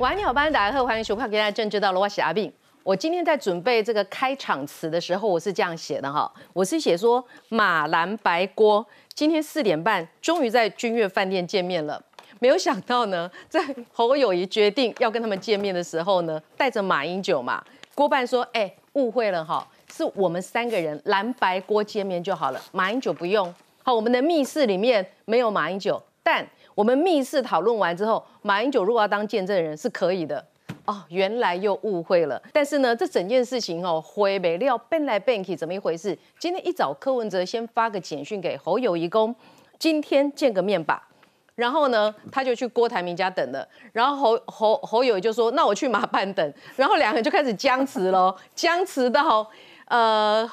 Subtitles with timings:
[0.00, 2.50] 晚安，你好，班大家，欢迎收看《今天政治到了》，我是阿炳。
[2.82, 12.02] 我今天在准备这个开场词的时候，我是这样写的哈，我是写说马蓝白郭今天四点半终于在君悦饭店见面了。
[12.38, 17.62] 没有想到呢， 在侯友谊决定要跟他们见面的时候呢，带着马英九嘛，
[17.94, 23.54] 郭半说，哎，误会了哈，是我们三个人蓝白郭见面就好了，马英九不用。
[23.82, 26.46] 好，我们的密室里面没有马英九，但
[26.80, 30.42] 我们密室讨论完之后，马英九如果要当见证人是可以的。
[30.86, 32.42] 哦，原来又误会了。
[32.54, 36.18] 但是呢，这整件事情哦，灰没料变来变去，怎么一回事？
[36.38, 39.34] 今天一早，柯文哲先发个简讯给侯友谊公，
[39.78, 41.06] 今天见个面吧。
[41.54, 43.68] 然后呢，他就去郭台铭家等了。
[43.92, 49.46] 然后侯侯侯友谊就说：“那我去马办等。”然后两个人就开始僵持喽，僵持到
[49.84, 50.50] 呃，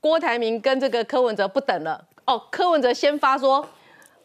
[0.00, 2.04] 郭台铭跟这个柯文哲不等了。
[2.24, 3.64] 哦，柯文哲先发说。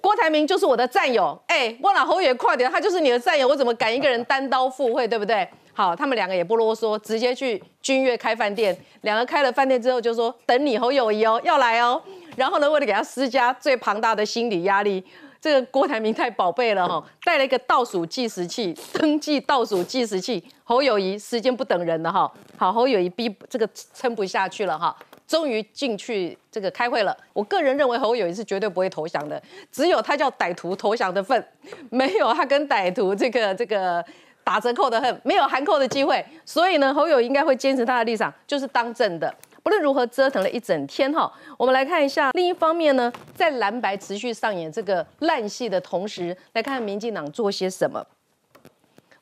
[0.08, 5.46] 郭台铭就是我的战友，哎，我老侯也快点，他就是你的战友，我怎么敢一个人单刀赴会，对不对？
[5.74, 8.74] 好，他们两个也不啰嗦，直接去君悦开饭店。
[9.02, 12.02] 两个开了饭店之后，就说等你侯友谊哦，要来哦。
[12.38, 15.04] 然后呢，为了给他施加最庞大的心理压力，
[15.42, 20.42] 这个郭台铭太宝贝了哈，带了一个倒数计时器，登记倒数计时器。
[20.64, 24.96] 侯友谊时间不等人了哈，好，侯友谊逼这个撑不下去了哈。
[25.28, 27.16] 终于进去这个开会了。
[27.34, 31.46] 我个人认为侯友谊是绝对不会投降的，只有他叫歹徒投降的份，
[31.90, 34.04] 没有他跟歹徒这个这个
[34.44, 36.26] 打折扣的恨，没有含扣的机会。
[36.46, 39.34] 所以呢，侯友应该会坚持他的立场，就是当政的。
[39.62, 42.32] 不论如何折腾了一整天哈，我们来看一下。
[42.32, 48.02] 另一方面呢，在蓝白持续上演这个烂戏的同时，来看民进党做些什么。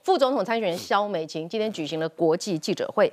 [0.04, 3.12] 副总统参选人萧美琴今天举行了国际记者会。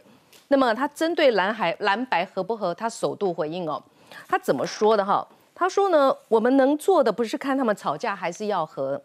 [0.52, 3.82] 那么他针对蓝海蓝白合不合，他首度回应哦，
[4.28, 5.26] 他怎么说的哈？
[5.54, 9.00] 他说呢，我们能做的不是看他们吵架还是要和，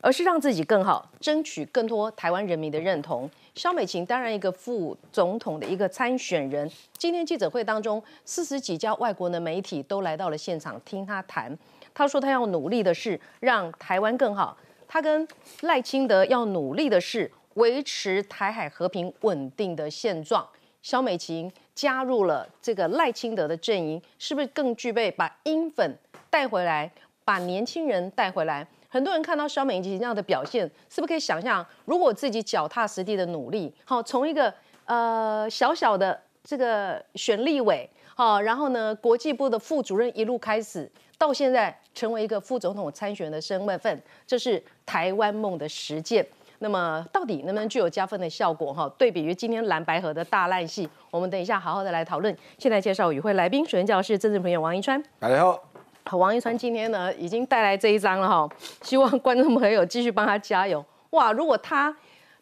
[0.00, 3.30] 而是让自己更好，争取更多台湾人民的认同。
[3.54, 6.66] 肖美琴当然一个副总统的一个参选人，
[6.96, 11.54] 今天记者会当中，四十几家外国的媒体都来到了现场听他谈。
[11.92, 14.56] 他说他要努力的是让台湾更好，
[14.88, 15.28] 他跟
[15.60, 20.48] 赖清德要努力的是维持台海和平稳定的现状。
[20.82, 25.96] 肖美琴加入了这个赖清德的阵营，是不是更具备把英粉
[26.28, 26.90] 带回来，
[27.24, 28.66] 把年轻人带回来？
[28.88, 34.52] 很多人看到肖美琴这样的表现，是不是可以想象，如果自己脚踏实地的努力，好，从一个
[34.84, 46.26] 呃小小的这个选立委，好，然后呢国际部的副主任一路开始，到现在成为一个副总统参选的身份，这是台湾梦的实践。
[46.62, 48.72] 那么到底能不能具有加分的效果？
[48.72, 52.34] 哈，对比于今天蓝白河的大烂戏，我们等一下好好的来讨论。
[52.56, 55.02] 现在介绍与会来宾，首先介绍是政治朋友王一川。
[55.18, 55.60] 大家好，
[56.04, 58.48] 好，王一川今天呢已经带来这一张了哈，
[58.80, 60.84] 希望观众朋友继续帮他加油。
[61.10, 61.94] 哇，如果他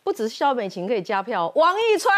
[0.04, 2.14] 不只是肖美琴可以加票，王一川。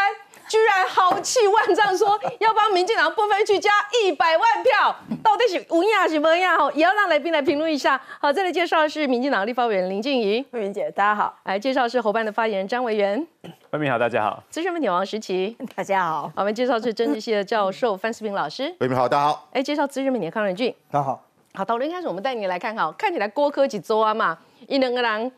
[0.52, 3.70] 居然豪气万丈，说要帮民进党不分区加
[4.04, 6.58] 一百万票，到底是无亚是么样？
[6.58, 7.98] 好，也要让来宾来评论一下。
[8.20, 11.34] 好，这里介绍的是民进党立法委员林静怡，慧云姐，大家好。
[11.44, 13.26] 来介绍是侯办的发言人张维元，
[13.70, 14.44] 慧明好，大家好。
[14.50, 16.30] 资深媒体王石琪，大家好。
[16.36, 19.48] 我们介绍是政治系的教授范思平老师，慧明好，大家好。
[19.54, 21.24] 哎，介绍资深媒体康仁俊，大家好。
[21.54, 24.36] 好，讨论开始，我们带你来看，好，看起来郭科几周啊嘛，
[24.69, 25.32] 一两个人。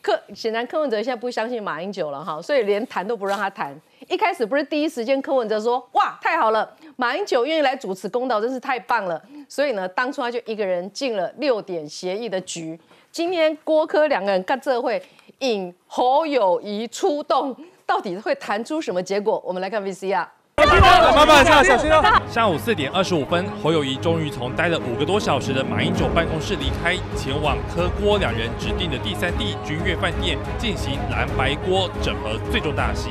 [0.00, 3.74] 柯显然柯文哲现在不相信马英九了哈，所以连谈都不让他谈。
[4.08, 9.22] 一开始不是第一时间柯文哲说哇太好了，马英九愿意来主持公道，真是太棒了。
[9.48, 12.78] 所以呢，当初他就一个人进了六点协议的局。
[13.10, 15.02] 今天郭柯两个人干这会，
[15.38, 17.56] 引侯友谊出动，
[17.86, 19.42] 到底会谈出什么结果？
[19.46, 20.26] 我们来看 VCR。
[20.66, 22.02] 慢慢下，小心哦。
[22.28, 33.10] 下午四点二十五分，侯友谊终于从待了五个多小时的马英九办公室离开，前往柯郭两人指定的第三地君悦饭店进行蓝白锅整合最终大戏。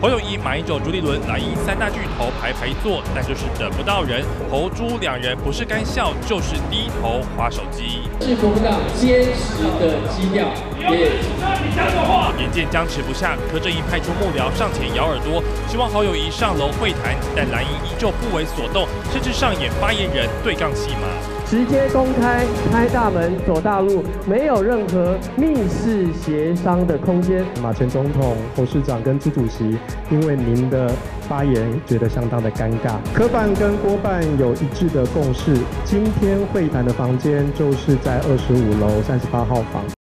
[0.00, 4.24] 侯友谊、马英九、朱立伦、蓝营三大巨头排排坐，但就是等不到人。
[4.50, 8.08] 侯朱两人不是干笑，就是低头划手机。
[8.20, 10.46] 是国民党坚持的基调。
[12.38, 21.08] 眼见僵持不下，柯震义派出幕僚上前咬耳朵，希望好友谊上楼会谈，但蓝营依旧不为所动，甚至上演发言人对杠戏码，
[21.46, 27.44] 直接公开开大门走大路，没有任何密室协商的空间。
[27.60, 29.76] 马前总统、侯市长跟朱主席，
[30.10, 30.90] 因为您的
[31.28, 32.94] 发言觉得相当的尴尬。
[33.12, 39.97] 科办跟郭办有一致的共识，今天会谈的房间就是在二十五楼三十八号房。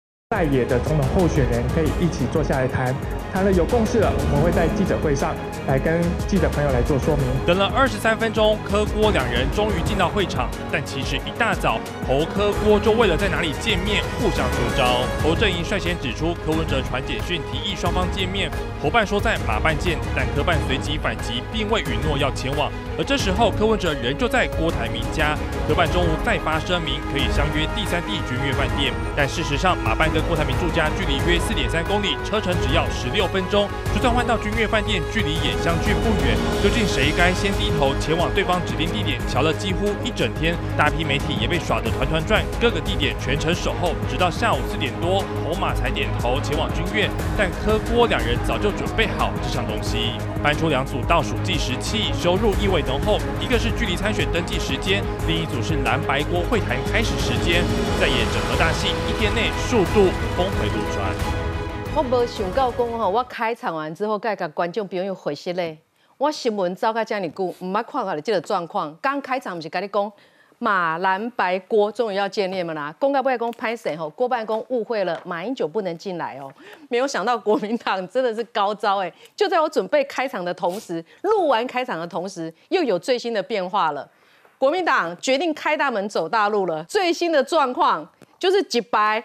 [0.44, 2.94] 野的总统候选人可以一起坐下来谈，
[3.32, 5.34] 谈了有共识了，我们会在记者会上
[5.66, 7.24] 来跟记者朋友来做说明。
[7.46, 15.00] 等了二十三分钟，柯郭两人终于进到会场，但其实一大早，侯柯郭就为了在哪里见面互相出招。
[15.24, 18.50] 侯正营率先指出，柯文哲传简讯提议双方见面，
[18.82, 22.70] 侯办说在马办见，但柯办随即反击，并未允诺要前往。
[22.98, 28.92] 而这时候，柯文哲仍旧在郭台铭家，柯办中午再发声明，可以相约第三地君悦饭店。
[29.16, 33.68] 但事实上，马办跟郭台铭住家距离约四点三公里，车程只要十六六分钟。
[33.94, 36.34] 就算换到君悦饭店，距离也相距不远。
[36.60, 39.20] 究竟谁该先低头前往对方指定地点？
[39.28, 47.08] 瞧了几乎一整天，大批媒体也被耍得团团转，各个地点全程守候，直到下午四点多，侯马才点头前往君悦。
[47.38, 53.20] 但柯郭两人早就准备好这场东西，搬出两组倒数计时器，收入意味浓厚。
[53.40, 57.62] 一个是距离参选登记时间，另一组是蓝白郭会谈开始时间。
[58.00, 61.51] 在演整合大戏，一天内数度峰回路转。
[61.94, 65.76] 我无想到讲吼，我开场完之后，该甲观众朋友回息咧。
[66.16, 68.96] 我新闻走到这么久，唔捌看到你这个状况。
[69.02, 70.10] 刚开场不是跟你讲，
[70.58, 72.94] 马蓝白郭终于要见面了啦。
[72.98, 74.08] 公告不会公拍谁吼？
[74.08, 76.50] 郭办公误会了，马英九不能进来哦。
[76.88, 79.12] 没有想到国民党真的是高招哎！
[79.36, 84.08] 就在我准备开场的同时，录完开场的同时，又有最新的变化了。
[84.56, 86.82] 国民党决定开大门走大路了。
[86.84, 88.08] 最新的状况
[88.38, 89.22] 就是几白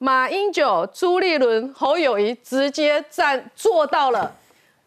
[0.00, 4.32] 马英九、朱立伦、侯友谊直接站坐到了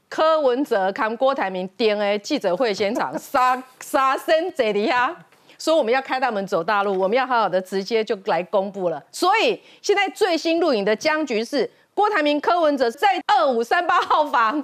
[0.07, 5.13] 柯文哲、看郭台铭 DNA 记者会现场， 杀杀声这里呀，
[5.59, 9.03] 说我们要开大门走大路，我们要好好的直接就来公布了。
[9.11, 14.63] 所以现在最新录影的僵局是郭台铭、柯文哲在二五三八号房。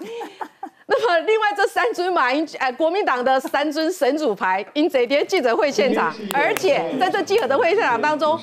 [0.89, 8.39] 那么，另外这三尊马英哎，国民党的三尊神主牌，因这天记者会现场，而且在这记者的会现场当中，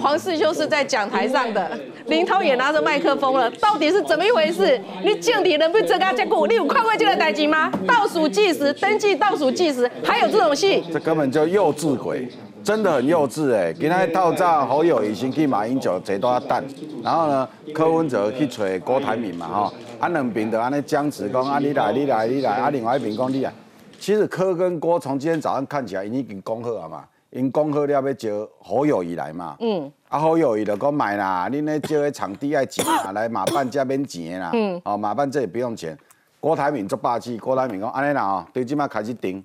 [0.00, 1.68] 黄世修是在讲台上的，
[2.06, 4.80] 林涛也拿着麦克风了，到底是怎么一回事？
[5.04, 7.68] 你敬体人不这个结果，你有看过这个代机吗？
[7.88, 10.84] 倒数计时，登记倒数计时，还有这种戏？
[10.92, 12.28] 这根本就幼稚鬼，
[12.62, 13.72] 真的很幼稚哎！
[13.72, 16.62] 今天到站侯友谊先去马英九坐多蛋，
[17.02, 19.72] 然后呢，柯文哲去找郭台铭嘛哈。
[20.00, 23.52] 啊，两边的安尼僵持，讲啊，你来，你来，你来，啊，另外一边讲你来。
[23.98, 29.54] 其实柯跟郭从今天早上看起来，因已经讲好了嘛，因讲好了要招侯友谊来嘛。
[29.60, 29.92] 嗯。
[30.08, 34.50] 啊，侯友谊就讲买啦，恁咧招个场地爱钱啊， 来马办这免钱啦。
[34.54, 34.80] 嗯。
[34.86, 35.96] 哦，马办这也不用钱。
[36.40, 39.44] 郭台铭做霸气，郭台铭讲安尼啦哦，对，今麦开始订，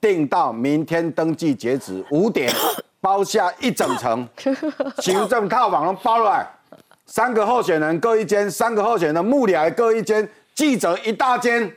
[0.00, 2.52] 订到明天登记截止五点，
[3.00, 4.28] 包下一整层，
[4.98, 6.44] 行政套房拢包落来。
[7.06, 11.70] 三个候选人各一间，三个候选人幕僚各一间，记者一大间，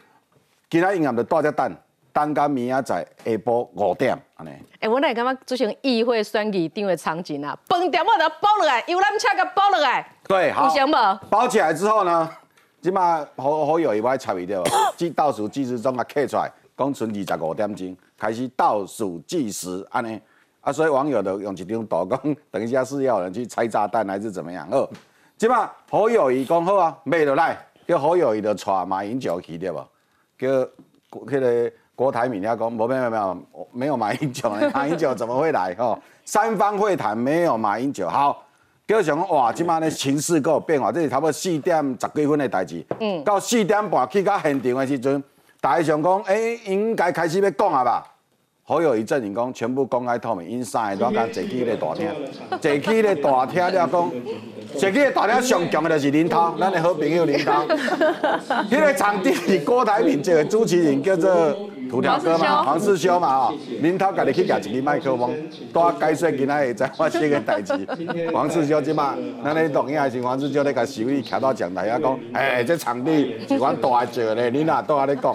[0.69, 1.75] 其他银行的大家等，
[2.13, 4.51] 等到明仔载下晡五点，安尼。
[4.79, 10.07] 哎，我那感觉做成议会选举定的场景啊，饭店我都包落来，游览车给包落来。
[10.27, 10.67] 对，好。
[10.67, 11.19] 有想无？
[11.29, 12.29] 包起来之后呢，
[12.79, 14.63] 即马好好友一位参与掉，
[14.95, 20.21] 计 倒数计时钟啊刻出来，讲剩二十五点钟，开始倒数计时，安尼。
[20.61, 24.67] 啊，所以网友都用一张图讲，等一下是要人去拆炸弹还是怎么样？
[24.71, 24.87] 哦。
[25.37, 29.85] 即嘛侯友谊讲好啊，买落来，叫侯友谊就带马英九去对无？
[30.37, 30.47] 叫
[31.11, 33.37] 迄个郭台铭遐讲，无没有没有
[33.71, 35.75] 没有马英九，马英九怎么会来？
[35.75, 38.45] 吼，三方会谈没有马英九，好，
[38.87, 42.85] 叫想讲哇，即马咧情势有变化，这是差不多四点十几分的代志。
[43.01, 45.21] 嗯，到四点半去到现场的时阵，
[45.59, 48.14] 大家想讲，哎，应该开始要讲啊吧？
[48.67, 52.09] 好友一阵营讲全部公开透明，因三个都讲坐起咧大厅，
[52.59, 53.89] 坐起咧大厅了讲，
[54.73, 57.63] 坐起咧大厅上强的就是林涛， 咱的好朋友林涛。
[58.67, 61.29] 迄个场地是郭台铭这个主持人叫做。
[61.89, 65.33] 土条哥嘛，黄世修嘛，啊，林涛家己去夹一支麦克风，
[65.71, 67.73] 多解说今仔下在发生个代志。
[68.33, 75.33] 黄世修即马，咱咧录影还是黄世修咧甲小李徛到讲台啊讲，哎，这场地是阮大做咧，你哪都阿咧讲？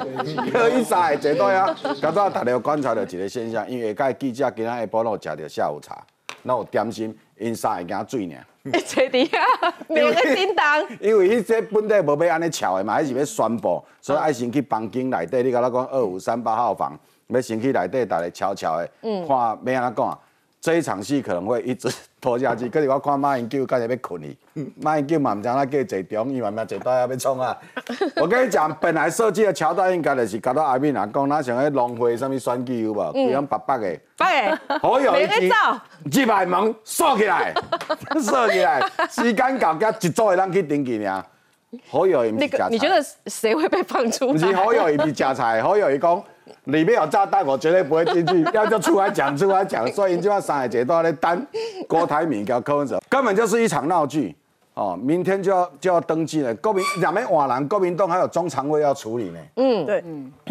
[0.53, 1.75] 可以晒坐倒啊。
[2.01, 5.97] 刚才大家观察到一个现象，因为个记者今仔下晡拢食着下午茶，
[6.43, 8.45] 那有点心，因三会惊水尔。
[8.65, 10.85] 坐伫遐，两个叮当。
[11.01, 15.43] 因为伊这本地无要安尼巧的嘛，还是要宣布，所以爱先去房间内底。
[15.43, 16.99] 你甲我讲二五三八号房，
[17.29, 20.19] 要先去内底，大家悄悄的嗯看要安怎讲。
[20.61, 21.91] 这一场戏可能会一直
[22.21, 24.37] 拖下去，可是我看马英九刚才要困去，
[24.83, 27.57] 马英九嘛毋知哪叫坐中，伊嘛嘛坐到遐要创啊！
[28.17, 33.13] 我跟你讲，本来设计的桥段应该就是搞到阿敏啊，讲哪像迄浪费什么选举有无？
[33.13, 37.55] 比方白白的，白的，好有一集，一百门锁起来，
[38.21, 41.25] 锁起来，时间到，甲一组的人去登记尔。
[41.89, 44.33] 好有一，那个你觉得谁会被放出？
[44.33, 46.23] 不是好友一是加菜，好友一讲。
[46.65, 48.43] 里面有炸弹，我绝对不会进去。
[48.53, 49.87] 要就出来讲，出来讲。
[49.93, 51.47] 所以今晚上海节都在担
[51.89, 54.35] 郭台铭跟柯文哲，根本就是一场闹剧。
[54.75, 56.55] 哦，明天就要就要登记了。
[56.55, 59.39] 国民两边瓦兰，国民党还有中常委要处理呢。
[59.57, 60.05] 嗯，对，啊，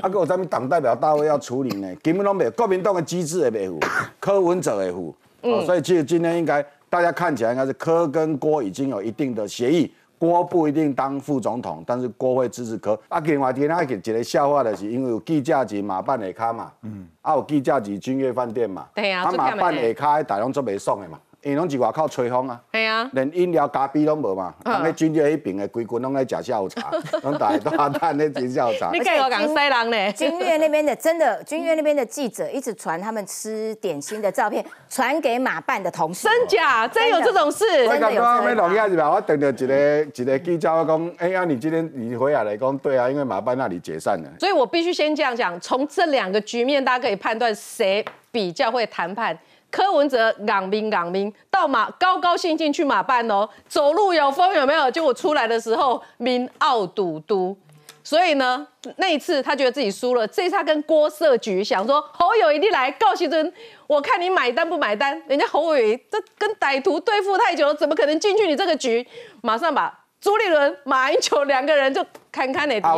[0.04, 2.52] 还有咱们党代表大会要处理呢，根本都没有。
[2.52, 3.80] 国民党的机制也没有，
[4.20, 5.16] 柯文哲也负。
[5.42, 13.00] 哦，所以其实今天应该大家看起来应该是柯跟郭已经有一定的协议，郭不一定当副总统，但是郭会支持柯。
[13.08, 22.60] 啊，另外天那一个笑话的是，因为有计价级马办下卡嘛，嗯，啊有计价级君悦饭店嘛，对啊啊马办下卡大拢做袂爽的嘛，因为拢是外口吹风啊。
[22.74, 26.92] 系啊，连饮料咖啡拢无嘛，嗯人咧军队迄边的规群拢咧食下午茶，
[27.24, 29.00] 拢大家都阿蛋咧食下午茶你。
[29.00, 30.12] 给我讲西人呢？
[30.14, 36.28] 君悦那边的真的，君悦那边的记者一直传他们吃点心的照片，传给马办的同事。
[36.28, 36.88] 真假？
[36.88, 37.64] 真有这种事？
[37.86, 39.10] 我真的有刚刚要这个录下是吧？
[39.12, 42.58] 我等到一个一个记者我讲，哎呀，你今天你回来了？
[42.58, 44.30] 讲对啊，因为马办那里解散了。
[44.40, 49.38] 所以我必须先这样讲，从这两个局面，大家可以判断谁比较会谈判。
[49.72, 54.90] 柯文哲港兵港兵到马高高兴兴去马办哦，走路有风有没有？
[54.92, 57.56] 结果出来的时候民傲赌都，
[58.04, 58.66] 所以呢
[58.98, 63.54] 那一次他觉得自己输了，这一次他跟郭社局想说侯友谊来告诉尊，
[63.86, 65.22] 我看你买单不买单？
[65.28, 69.08] 人家侯友谊这跟歹徒对付太久了，怎么可能进去你这个局？
[69.42, 72.96] 马上把朱立伦、马英九两个人就侃侃的啊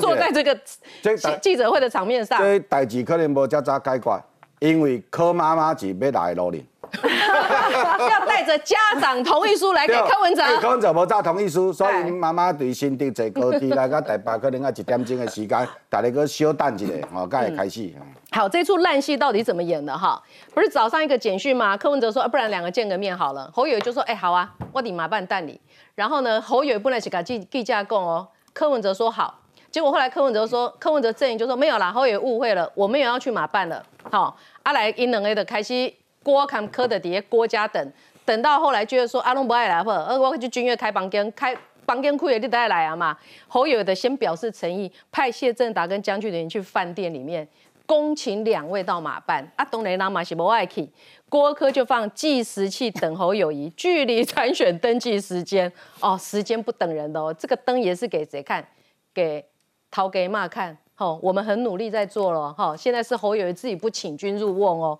[0.00, 0.58] 坐在这个
[1.02, 2.40] 这记记者会的场面上。
[2.40, 4.24] 这代志可能无遮早解决，
[4.60, 6.66] 因为柯妈妈是要来路林。
[7.02, 10.42] 要带着家长同意书来给柯文哲。
[10.60, 17.92] 柯文哲无照同意书，所以对妈妈对新竹坐高铁来到台北，可能要一点钟的时间，大家搁小等一下，吼，才会开始。
[18.30, 20.22] 好，这出烂戏到底怎么演的哈？
[20.54, 21.76] 不是早上一个简讯吗？
[21.76, 23.50] 柯文哲说，啊、不然两个见个面好了。
[23.52, 25.60] 侯友就说，哎、好啊，我你麻办蛋你。
[25.96, 29.40] 然后呢，侯友本来是给记记价供哦，柯文哲说好。
[29.72, 33.84] 结果后来柯文哲说，柯文哲阵营就说没有啦，侯友宜误会了，我们也要去马办了。
[34.10, 37.92] 好、阿来因两个的开始郭看柯的底下郭家等，
[38.24, 41.56] 等到后来觉得说阿龙不爱来不，呃，我去君悦开房间开。
[41.86, 47.46] 房间库也你带来啊嘛，侯友的先表示诚意，派谢振达跟江俊霖去饭店里面
[47.86, 50.90] 恭请两位到马办，啊，东雷拉马是不爱去，
[51.28, 58.66] 郭科就放计时器等侯友谊，距离参选登记时间哦，时间不等人的哦，这个灯也是给谁看？
[59.14, 59.44] 给
[59.88, 64.98] 陶给骂看，哦，我们很努力在做了，哈、现在是侯友谊自己不请君入瓮哦，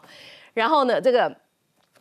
[0.54, 1.34] 然后呢，这个。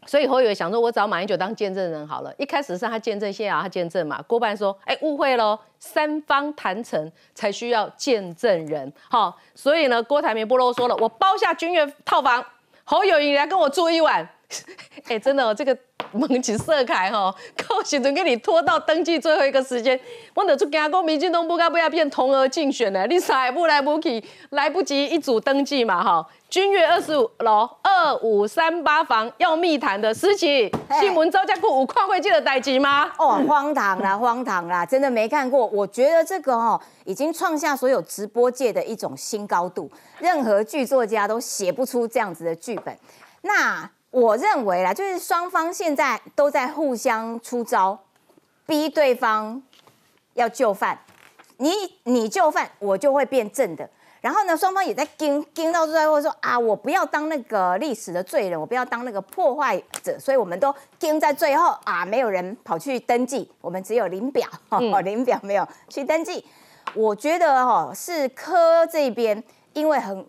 [0.08, 2.32] 所以侯友宜想说，我找马英九当见证人好了。
[2.38, 4.22] 一开始是他见证，现在要他见证嘛。
[4.28, 8.94] 郭办说，哎，误会喽，三方谈成才需要见证人。
[9.10, 12.46] 好，所以呢，郭台铭不啰嗦了，我包下君悦套房，
[12.84, 14.30] 侯友宜来跟我住一晚。
[15.08, 15.78] 哎，真的、哦，这个
[16.12, 17.34] 蒙起色凯哈，
[17.68, 20.00] 高时阵给你拖到登记最后一个时间，
[20.34, 26.26] 我得出跟他讲，民进党不该不要变同额竞选呢，你啥也不来不及，来不及一组登记嘛哈。
[26.48, 33.12] 君悦二十五楼二五三八房要密谈的事情，嘿新闻招架库有看会记得代志吗？
[33.18, 35.66] 哦，荒唐啦，荒唐啦，真的没看过。
[35.68, 42.98] 我觉得这个哦，已经创下所有直播界的一种新高度，任何剧作家都写不出这样子的剧本。
[43.42, 48.00] 那我认为啦，就是双方现在都在互相出招，
[48.66, 49.62] 逼对方
[50.36, 50.98] 要就范。
[51.58, 51.70] 你
[52.04, 53.90] 你就范，我就会变正的。
[54.22, 66.46] 然后呢，双方也在盯盯到最后说啊，我不要当那个历史的罪人，我不要当那个破坏者，所以我们都盯在最后啊，没有人跑去登记，我们只有林表，哦， 林表没有去登记。
[66.94, 69.44] 我觉得哦，是科这边，
[69.74, 70.26] 因为很，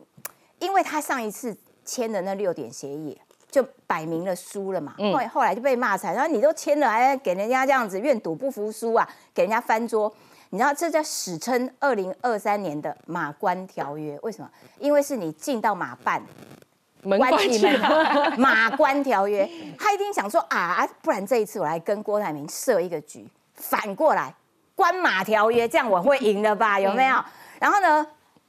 [0.58, 3.16] 因为他上一次签的那六点协议。
[3.56, 10.12] 就摆明了输了嘛，后来后来就被骂惨，然后你都签了，还给人家这样子愿赌不服输啊，给人家翻桌。
[10.50, 14.50] 你知道这叫史称二零二三年的马关条约，为什么？
[14.78, 16.22] 因为是你进到马办，
[17.00, 17.78] 门关起来。
[17.78, 19.48] 门， 马关条约，
[19.78, 24.34] 他一定想说啊，不然这一次我来跟郭台铭设一个局，反过来
[24.74, 26.78] 关马条约，这样我会赢了吧？
[26.78, 27.16] 有没有？
[27.58, 28.06] 然后呢，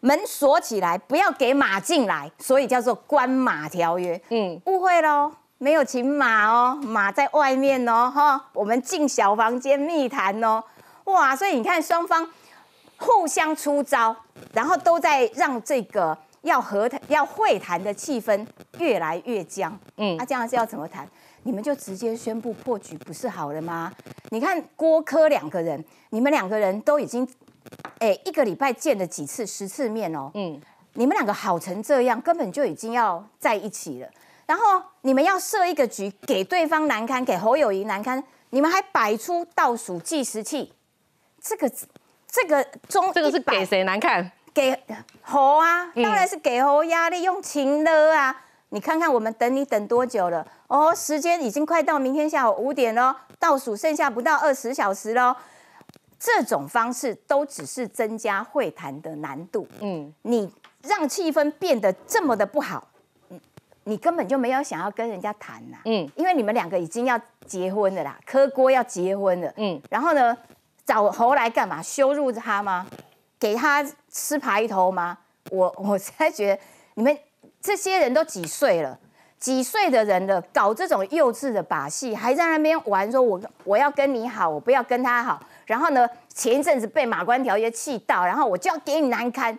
[0.07, 4.19] 门锁起来，不要给马进来，所以叫做关马条约。
[4.29, 10.63] 嗯，误会喽，没有请马哦，马在外面哦，哈，我们进小房间密谈哦，
[11.03, 12.25] 哇，所以你看双方
[12.95, 14.15] 互相出招，
[14.53, 18.47] 然后都在让这个要和谈、要会谈的气氛
[18.77, 19.77] 越来越僵。
[19.97, 21.05] 嗯，啊，这样是要怎么谈？
[21.43, 23.91] 你们就直接宣布破局不是好了吗？
[24.29, 27.27] 你看郭柯两个人，你们两个人都已经，
[28.00, 30.29] 哎，一个礼拜见了几次，十次面哦。
[30.33, 30.62] 嗯，
[30.93, 34.09] 你们两个好成这样，根本就已经要在一起了。
[34.45, 40.71] 然后你们要设一个局，给对方难堪，给侯友谊难堪，你们还摆出倒数计时器，
[41.41, 41.69] 这个
[42.29, 44.31] 这个中这个是100给谁难看？
[44.53, 44.79] 给
[45.21, 50.47] 侯啊，当然是给侯压力，用情勒啊，你看看我们等你等多久了？
[50.67, 55.36] 哦，时间已经快到明天下午五点喽，倒数剩下不到二十小时喽。
[56.19, 59.67] 这种方式都只是增加会谈的难度。
[59.79, 60.51] 嗯，你
[60.83, 62.88] 让气氛变得这么的不好，
[63.27, 63.39] 你
[63.83, 65.77] 你根本就没有想要跟人家谈呐。
[65.86, 69.53] 嗯，因为你们两个已经要结婚了啦，磕锅要结婚了。
[69.57, 70.38] 嗯，然后呢，
[70.86, 71.81] 找侯来干嘛？
[71.81, 72.86] 羞辱他吗？
[73.39, 75.17] 给他吃排头吗？
[75.51, 76.62] 我 我才觉得
[76.95, 77.17] 你们
[77.62, 78.97] 这些人都几岁了？
[79.39, 85.39] 几岁的人了，搞这种幼稚的把戏，还在那边玩，说我我要跟你好，我不要跟他好。
[85.67, 89.55] 然后呢，前一阵子被马关条约气到，然后我就要给你难堪。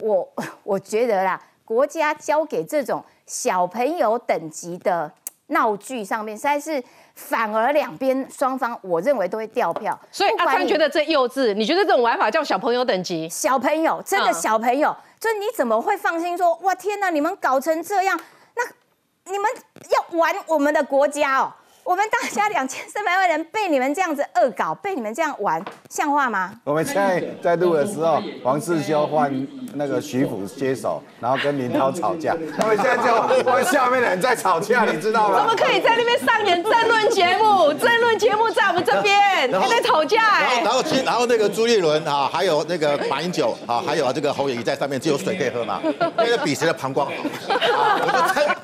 [0.00, 0.28] 我
[0.62, 5.10] 我觉得啦，国家交给这种小朋友等级的
[5.46, 6.82] 闹剧上面，实在是
[7.14, 9.98] 反而两边双方，我认为都会掉票。
[10.10, 13.28] 所以阿川觉得这幼稚，你觉得这种玩法叫小朋友等级？
[13.28, 18.20] 小朋友，真的嗯小朋友，就你怎么会放心说，哇天哪，你们搞成这样，
[18.56, 19.48] 那你们
[19.90, 21.52] 要玩我们的国家哦？
[21.86, 26.50] 我们大家两千三百万人被你们这样子恶搞，被你们这样玩，像话吗？
[26.64, 29.32] 我们现在在录的时候，黄世修换
[29.74, 32.36] 那个徐福接手，然后跟林涛吵架。
[32.58, 35.54] 他们现在就跟下面的人在吵架，你知道吗怎么？
[35.54, 37.72] 可以在那边上演争论节目？
[37.78, 40.72] 争论节目在我们这边，还在吵架然后，哎然。
[40.72, 45.80] 后，然后那个朱立伦啊，还有那个马英九啊，还有这个侯友谊在上面，只有水可以喝嘛，
[46.18, 47.12] 因为比谁的膀胱好。
[47.12, 48.55] 啊我就撑撑，嗯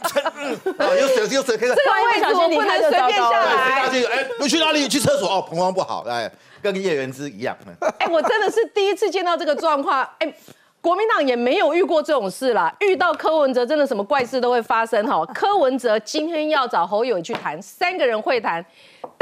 [0.78, 1.68] 啊，有水有水可以。
[1.68, 3.88] 这个位置我不能随便下来下。
[3.88, 4.04] 去？
[4.04, 4.88] 哎，你去哪里？
[4.88, 6.30] 去厕所哦，膀胱不好，哎，
[6.60, 7.56] 跟叶元之一样。
[7.66, 10.06] 嗯哎，我真的是第一次见到这个状况。
[10.18, 10.34] 哎，
[10.80, 12.74] 国民党也没有遇过这种事啦。
[12.80, 15.24] 遇到柯文哲，真的什么怪事都会发生哈。
[15.26, 18.64] 柯文哲今天要找侯友宜去谈，三个人会谈，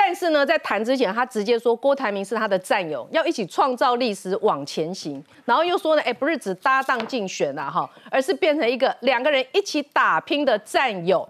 [0.03, 5.23] 但是呢，在谈之前，他直接说郭台铭是他的战友，要一起创造历史往前行。
[5.45, 11.29] 然后又说呢，哎，不是只搭档竞选啦哈，而是变成一个两个人一起打拼的战友。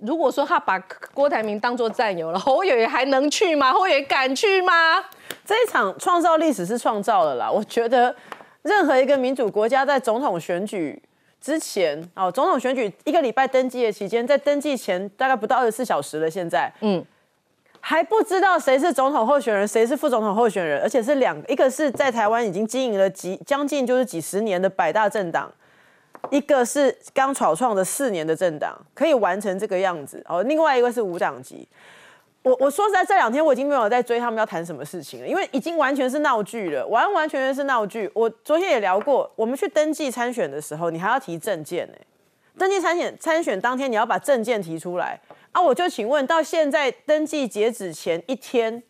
[0.00, 0.78] 如果说他把
[1.14, 3.72] 郭台铭当做战友了，侯友宜还能去吗？
[3.72, 5.02] 侯友宜敢去吗？
[5.46, 7.50] 这一场创造历史是创造了啦。
[7.50, 8.14] 我觉得
[8.60, 11.02] 任何一个民主国家在总统选举
[11.40, 17.02] 之前，哦，总统选举一个礼拜登记的期间，在登记前大概不到二十四小时了，现在，嗯，
[17.80, 25.50] 还不知道谁是总统候选人，谁是副总统候选人，而且是两个，一个是在台湾已经经营了几将近就是几十年的百大政党。
[26.30, 30.42] 一个是刚草创的四年的政党，可以完成这个样子哦。
[30.42, 31.66] 另外一个是无党籍，
[32.42, 38.10] 我我说实在，这两天我已经没有在追他们要谈什么事情了，因为已经完全是闹剧了，完完全全是闹剧。
[38.14, 41.94] 我昨天也聊过，我们去登记参选的时候，你还要提证件呢。
[42.58, 45.18] 登记参选参选当天，你要把证件提出来
[45.58, 45.60] 啊！
[45.60, 48.80] 我就请问，到现在登记截止前一天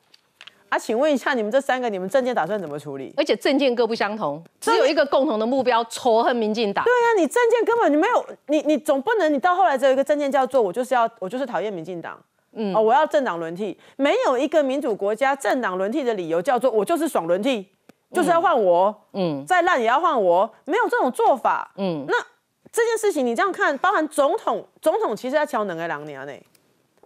[0.69, 3.13] 啊，请问一下，你们这三个，你们证件打算怎么处理？
[3.17, 6.85] 而且证件各不相同，只有一个共同的目标：仇恨民进党。
[6.85, 17.67] 对啊，你证件根本你没有，你你总不能你到后来只有一个证件叫做我就是要我就是讨厌民进党，嗯，哦，我要政党轮替，没有一个民主国家政党轮替的理由叫做我就是爽轮替，
[18.13, 22.15] 就是要换我，嗯，再烂也要换我，没有这种做法，嗯，那
[22.71, 26.33] 这件事情你这样看，包含总统，总统其实要敲能个两年呢。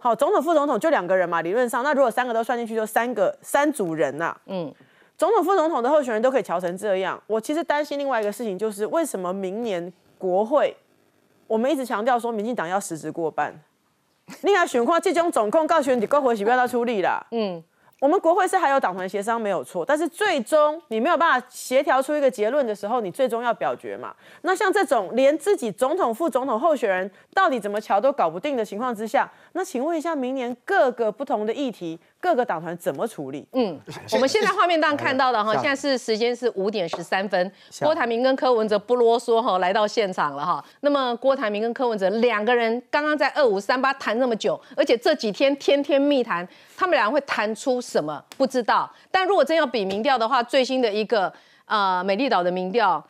[0.03, 4.69] 好，总统、副总统就两个人嘛，理论上，那如果三个都算进去，就三个三组人呐、嗯，
[5.17, 7.17] 总统、副总统的候选人都可以调成这样。
[7.25, 10.75] 我其实担心另外一个事情，就是为什么明年国会，
[11.47, 13.57] 我们一直强调说民进党要实质过半，
[14.41, 17.25] 另外选况这种总控告选你国会是不要他出力啦。
[17.31, 17.63] 嗯，
[18.03, 24.13] 我们国会是还有党团协商没有错，但是最终你没有办法协调出一个结论的时候，你最终要表决嘛。
[24.41, 33.45] 那像这种连自己总统、副总统候选人到底怎么瞧都搞不定的情况之下，那请问一下，明年各个不同的议题，各个党团怎么处理？
[33.51, 33.77] 嗯，
[34.13, 40.63] 我们现在画面当中看到的哈，现在是时间是五点十三分，郭台铭跟柯文哲不啰嗦哈，来到现场了哈。
[40.79, 48.89] 那么郭台铭跟柯文哲两个人刚刚在二五三八谈那么久，而且这几天天天密谈，他们俩会谈出什么不知道。
[49.11, 51.33] 但如果真要比民调的话，最新的一个
[51.65, 53.05] 呃美丽岛的民调。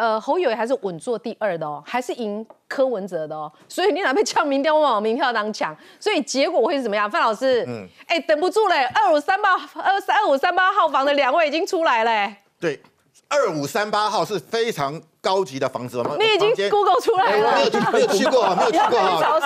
[0.00, 7.10] 呃，侯友宜还是稳坐第二的哦，还是赢柯文哲的哦，所以你哪被呛民调，往民票当抢，所以结果会是怎么样？
[7.10, 12.80] 范老师，嗯，哎，等不住嘞，二五三八二三二五三八号房的两位已经出来嘞，对，
[13.28, 17.52] 二五三八号是非常高级的房子，我们你已经 Google 出来了。
[17.52, 19.40] 没有了，去 没有去过啊，没有去过啊。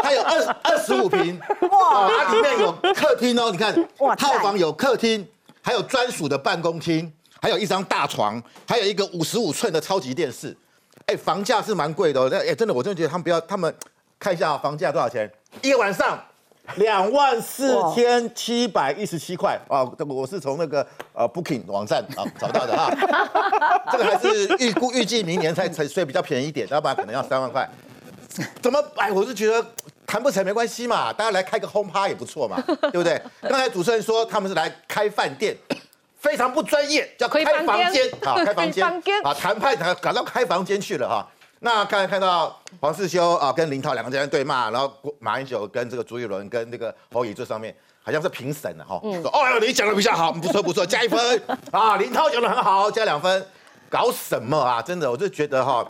[0.00, 1.40] 它有二二十五 平，
[1.72, 5.26] 哇，它里面有客厅哦，你看哇，套房有客厅，
[5.60, 10.56] 还有专属的办公厅，还有一张大床，还有一个五十五寸的超级电视。
[11.06, 13.74] 哎，房价是蛮贵的哦，哎，真的，我真的觉得他们不要，他们
[14.18, 15.30] 看一下房价多少钱，
[15.62, 16.18] 一晚上。
[16.76, 19.90] 两万四千七百一十七块啊！
[19.98, 22.90] 这我是从那个呃 Booking 网站啊找到的哈，
[23.90, 27.66] 这个还是预估预计明年才才所以比较便宜一点，要不然可能要三万块。
[28.60, 29.66] 怎么哎，我是觉得
[30.06, 33.18] 谈不成没关系嘛，大家来开个轰趴也不错嘛，对不对？
[33.40, 35.56] 刚才主持人说他们是来开饭店，
[36.18, 41.26] 非常不专业，叫开房间 啊，开房间啊，谈判谈搞到开房间去了哈。
[41.60, 53.46] 那刚才看到黄世修啊跟林涛两个人对骂，然后马英九跟这个朱一伦跟那个侯乙这上面好像是评审的哈，说哦你讲的比较好， 不错不错，加一分啊，林涛讲的很好，加两分，
[53.88, 54.80] 搞什么啊？
[54.80, 55.86] 真的，我就觉得哈。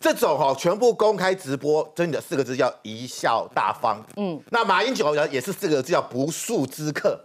[0.00, 4.00] 这种哈全部公开直播，真的四个字叫贻笑大方。
[4.16, 7.18] 嗯，那马英九呢也是四个字叫不速之客。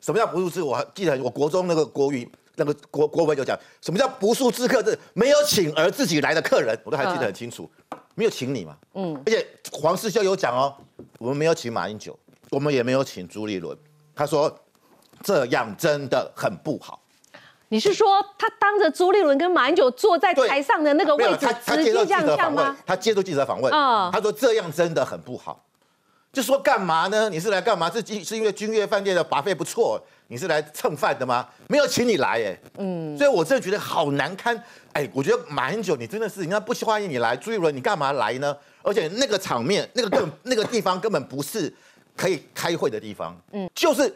[0.00, 0.62] 什么叫不速之？
[0.62, 4.82] 我还记得我国中那个国语那个国国文就讲，什么叫不速之客？
[4.82, 7.70] 是没有请而自己来的客人，我都还记得很清楚。
[8.14, 8.76] 没有请你嘛？
[8.94, 10.74] 嗯，而且黄世修有讲哦，
[11.18, 12.18] 我们没有请马英九，
[12.50, 13.76] 我们也没有请朱立伦。
[14.14, 14.52] 他说
[15.22, 17.00] 这样真的很不好。
[17.68, 22.76] 你是说他当着朱立伦跟马英九坐在台上的那个位置，直接这样讲吗？
[22.86, 25.64] 他接受记者访问，他说这样真的很不好，
[26.32, 27.28] 就说干嘛呢？
[27.30, 27.90] 你是来干嘛？
[27.90, 31.48] 是是因为君悦饭店的把费不错，你是来蹭饭的吗？
[31.68, 34.60] 没有请你来，哎，嗯，所以我真的觉得好难堪。
[34.92, 38.56] 哎，我觉得马英九你真的是，人家不欢迎你来，朱一伦你干嘛来呢？
[38.82, 41.72] 而且那个场面，那个根 那个地方根本不是
[42.16, 44.14] 可以开会的地方，嗯，就是。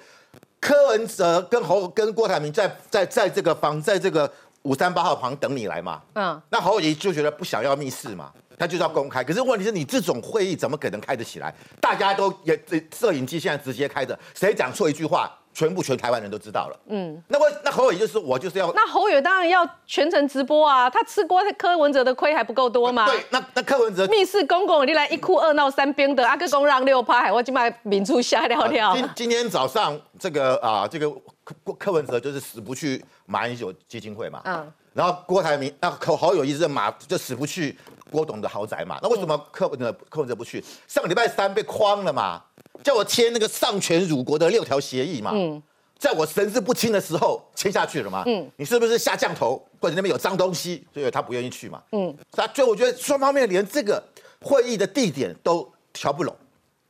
[0.60, 6.02] 柯文哲跟侯跟郭台铭在在在这个房，在这个五三八号旁等你来嘛。
[6.14, 9.24] 嗯，那侯友宜就觉得不想要密室嘛，他就是要公开。
[9.24, 11.54] 可是问题是你这种会议怎么可能开得起来？
[11.80, 12.60] 大家都也
[12.94, 15.30] 摄影机现在直接开着，谁讲错一句话？
[15.54, 23.04] 全部全台湾人都知道了，嗯，那我那侯友就是我就是要，那侯友当然要全程直播啊，他吃过柯文哲的亏还不够多吗？
[23.06, 28.94] 对，那那柯文哲密室公公，你来一哭二闹三边的，阿哥公让六拍，我今麦民出吓尿尿。
[28.96, 31.10] 今今天早上这个啊，这个
[31.44, 37.78] 柯柯文哲就是死不去马英九基金会嘛，嗯，然后郭台铭那侯侯友谊是马就死不去
[38.10, 40.64] 郭董的豪宅嘛，那为什么柯文哲柯文哲不去？
[40.88, 42.42] 上个礼拜三被诓了嘛。
[42.82, 45.62] 叫我签那个丧权辱国的六条协议嘛，嗯，
[45.98, 54.02] 在我神志不清的时候签下去了嘛，嗯，你是不是下降头或者那边有脏东西，所以他不愿意去嘛，嗯，他就我觉得双方面连这个
[54.40, 56.34] 会议的地点都调不拢，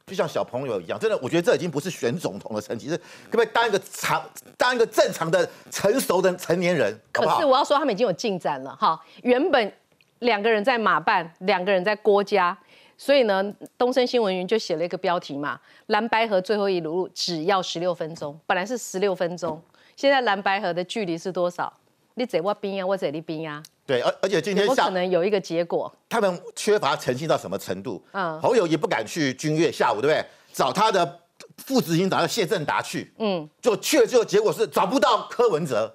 [0.07, 4.24] 就像小朋友一样，真的，我觉得这已经不是选总统的层级，是可不可以当一个常
[4.57, 6.98] 当一个正常的成熟的成年人？
[7.12, 9.72] 可是我要说，他们已经有进展了哈，原本
[10.20, 12.57] 两个人在马办，两个人在郭家。
[13.04, 13.44] 所以呢，
[13.76, 19.60] 东森新闻云就写了一个标题嘛，蓝白河最后一路只要十六分钟，本来是十六分钟，
[19.96, 21.72] 现在蓝白河的距离是多少？
[22.14, 23.60] 你这我兵啊，我这你兵啊？
[23.84, 28.00] 对，而而且今天下可能有一个结果，他们缺乏诚信到什么程度？
[28.12, 30.24] 嗯，侯友也不敢去君悦下午，对不对？
[30.52, 31.20] 找他的
[31.56, 35.92] 副执行长谢振达去，嗯，就去了之后，结果是找不到柯文哲。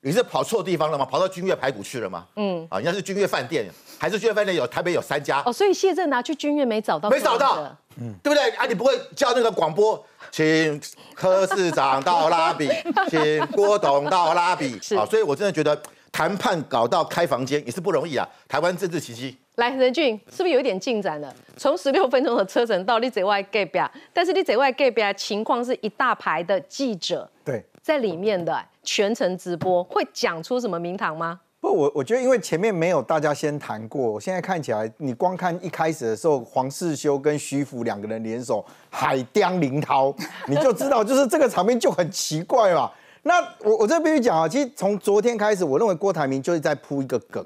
[0.00, 1.04] 你是跑错地方了吗？
[1.04, 2.24] 跑到君悦排骨去了吗？
[2.36, 3.68] 嗯，啊，人家是君悦饭店，
[3.98, 5.42] 还是君悦饭店有台北有三家？
[5.44, 8.50] 哦，所以谢震拿去君悦没找到，没找到，嗯，对不对？
[8.50, 10.80] 啊，你不会叫那个广播，请
[11.14, 12.68] 柯市长到拉比，
[13.10, 15.80] 请郭董到拉比，是啊，所以我真的觉得
[16.12, 18.26] 谈判搞到开房间也是不容易啊。
[18.46, 21.34] 台湾政治奇迹，来任俊是不是有一点进展了？
[21.56, 28.64] 从十六分钟的车程到你在外 a b 但是你在外 a b 情况是一大排的记者，对，在里面的。
[28.84, 31.38] 全程直播会讲出什么名堂吗？
[31.60, 40.14] 不，我我觉得因为前面没有大家先谈过，我现在看起来，你光看一开始的时候，黄世修跟徐福两个人联手海雕林涛，
[40.46, 42.90] 你就知道就是这个场面就很奇怪嘛。
[43.22, 47.44] 那我我这必须讲啊，其实从昨天开始，我认为郭台铭就是在铺一个梗。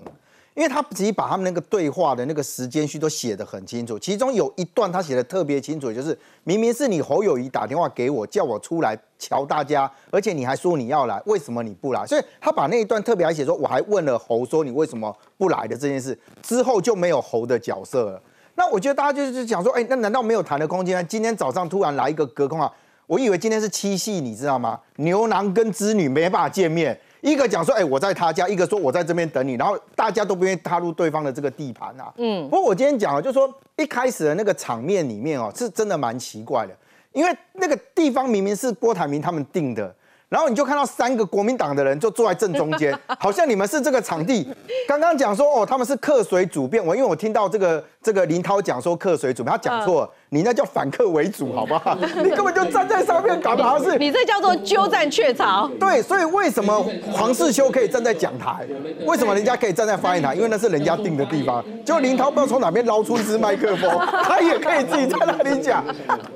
[0.54, 12.06] 因为他自己把他们那个对话的那个时间序都写得很清楚，其中有一段他写的特别清楚，就是明明是你侯友谊打电话给我，叫我出来瞧大家，而且你还说你要来，为什么你不来？
[12.06, 18.22] 所以他把那一段特别还写说，我还问了侯说你为什么不来的这件事，之后就没有侯的角色了。
[18.54, 21.06] 那我觉得大家就是讲说，哎，那难道没有谈的空间？
[21.08, 22.70] 今天早上突然来一个隔空啊，
[23.06, 24.78] 我以为今天是七夕，你知道吗？
[24.96, 27.00] 牛郎跟织女没办法见面。
[27.22, 32.12] 一个讲说，哎，我在他家；一个说我在这边等你，然后大家都不愿意踏入对方的这个地盘啊。
[32.18, 36.76] 嗯，不过我今天讲啊，就是说一开始的那个场面里面哦，是真的蛮奇怪的，
[37.12, 39.94] 因为那个地方明明是郭台铭他们定的。
[40.32, 44.48] 然后你就看到三个国民党的人就坐在正中间， 好像你们是这个场地。
[44.88, 51.94] 刚刚讲说哦，他们是客随主便，我因为我听到这个这个林涛讲说客随主便，他讲错，你那叫反客为主，好不好？
[52.24, 55.70] 你根本就站在上面，搞的好像是 你这叫做鸠占鹊巢。
[55.78, 58.66] 对，所以为什么黄世修可以站在讲台？
[59.04, 60.34] 为什么人家可以站在发言台？
[60.34, 61.62] 因为那是人家定的地方。
[61.84, 63.90] 就林涛不知道从哪边捞出一支麦克风，
[64.22, 65.84] 他也可以自己在那里讲。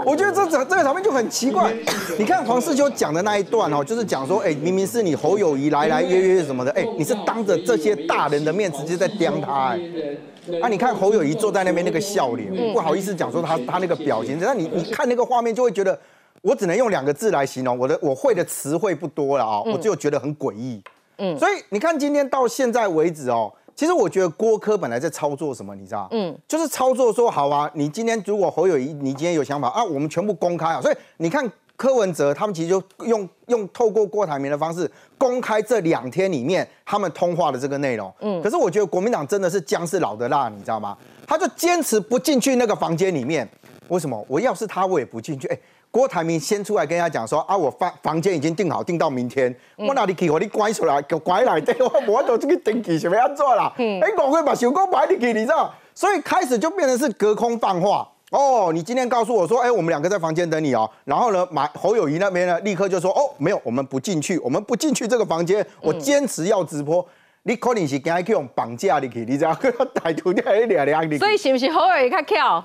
[0.05, 1.73] 我觉得这整这个场面就很奇怪。
[2.19, 3.86] 你看黄世修讲的那一段哦。
[3.87, 9.81] 就是讲说，哎，明明是你侯友谊来来约约什么的，哎，你是当着这些大人的面直接在刁他，哎，
[10.61, 15.99] 啊，你看侯友谊坐在那边那个笑脸，不好意思讲说他他那个表情，那你你看那个画面就会觉得，
[16.43, 20.83] 我只能用两个字来形容，我的我会的词汇不多了啊，我就觉得很诡异，
[21.19, 23.53] 嗯，所以你看今天到现在为止哦。
[23.75, 26.09] 其实我觉得郭科本来在操作什么，你知道？
[26.11, 30.81] 嗯，就是操作说好啊，你今天如果侯友谊，你今天有想法啊，我们全部公开啊。
[30.81, 31.45] 所以你看
[31.77, 38.13] 柯文哲他们其实就用用透过郭台铭的方式公开这两天里面他们通话的这个内容。
[38.21, 40.97] 嗯，可是我觉得国民党真的是姜是老的辣，你知道吗？
[41.27, 43.49] 他就坚持不进去那个房间里面。
[43.89, 44.25] 为什么？
[44.29, 45.47] 我要是他，我也不进去。
[45.49, 45.59] 哎。
[45.89, 49.55] 郭台铭先出来跟人家讲说啊，我房房间已经订好，订到明天。
[49.77, 50.29] 我哪里去？
[50.29, 53.73] 我你关出来，给关来，对我我都这个登记什么样做啦？
[53.79, 55.73] 哎，我会把小工摆进去，你知道？
[55.95, 58.07] 所以开始就变成是隔空放话。
[58.33, 60.91] 哦，你今天告诉我说，哎，我们两个在房间等你哦。
[61.05, 67.07] 然后呢，马侯友谊那边呢，立刻就说，哦，没有，我们不进去，我们不进去这个房间，我坚持要直播。
[67.45, 69.55] 你可能是跟他去用绑架你去，你知道？
[69.95, 71.17] 歹徒掉一两两你。
[71.19, 72.65] 所以是不是侯友谊较巧？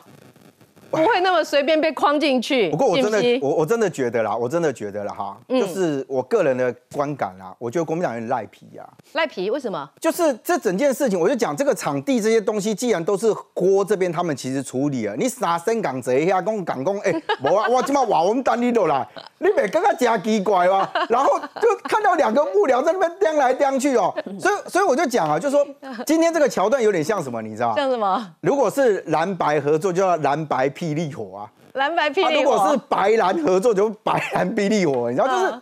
[0.92, 2.70] 不会那么随便被框进去。
[2.70, 8.84] 不过我真的，我我真的觉得啦，我真的觉得了哈，就是我个人的观感啦，我觉得国民党有点赖皮呀。
[9.14, 9.50] 赖皮？
[9.50, 9.90] 为什么？
[10.00, 25.66] 就是这整件事情，我就讲这个场地这些东西，既然都是郭这边他们其实处理了，你啥深港贼呀，讲港工，哎， 我我今嘛话我们单你都来，你别刚刚加奇怪哇，然后就看到两个幕僚在那边颠来颠去哦，所以所以我就讲啊，就说
[26.06, 28.28] 今天这个桥段有点像什么，你知道像什么？
[28.42, 30.72] 如果是蓝白合作，就叫蓝白。
[30.82, 32.42] 霹雳火啊，蓝白霹雳火。
[32.42, 35.12] 如果是白蓝合作，就白蓝霹雳火。
[35.12, 35.62] 你知道，就是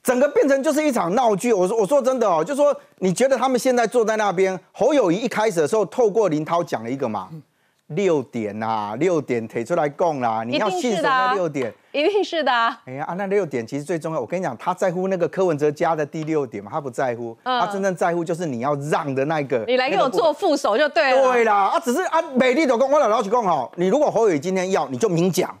[0.00, 1.52] 整个变成就是一场闹剧。
[1.52, 7.28] 我说，我说真的哦，就说你觉得他们现在坐在那边，侯友谊一开始的时候，透过林涛讲了一个嘛。
[7.90, 12.52] 六点呐，六点提出来供啦，你要信守那六点，一定是的。
[12.84, 14.20] 哎呀，那六点其实最重要。
[14.20, 19.64] 我跟你讲，他在乎那个柯文哲家的第六点嘛，他不在乎，他真正在乎就是你要让的那个。
[19.66, 21.32] 你来给我做副手就对了。
[21.32, 25.52] 对啦，啊，只是啊，美丽的公，我老老实讲哈，你如果侯友今天要，你就明讲，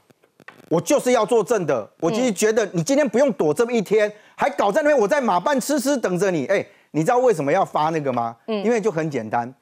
[0.68, 1.88] 我就是要做正的。
[1.98, 6.46] 我其实觉得你今天不用躲这么一天，还搞在那边，我在马办痴痴等着你。
[6.46, 8.36] 哎，你知道为什么要发那个吗？
[8.46, 9.52] 嗯，因为就很简单。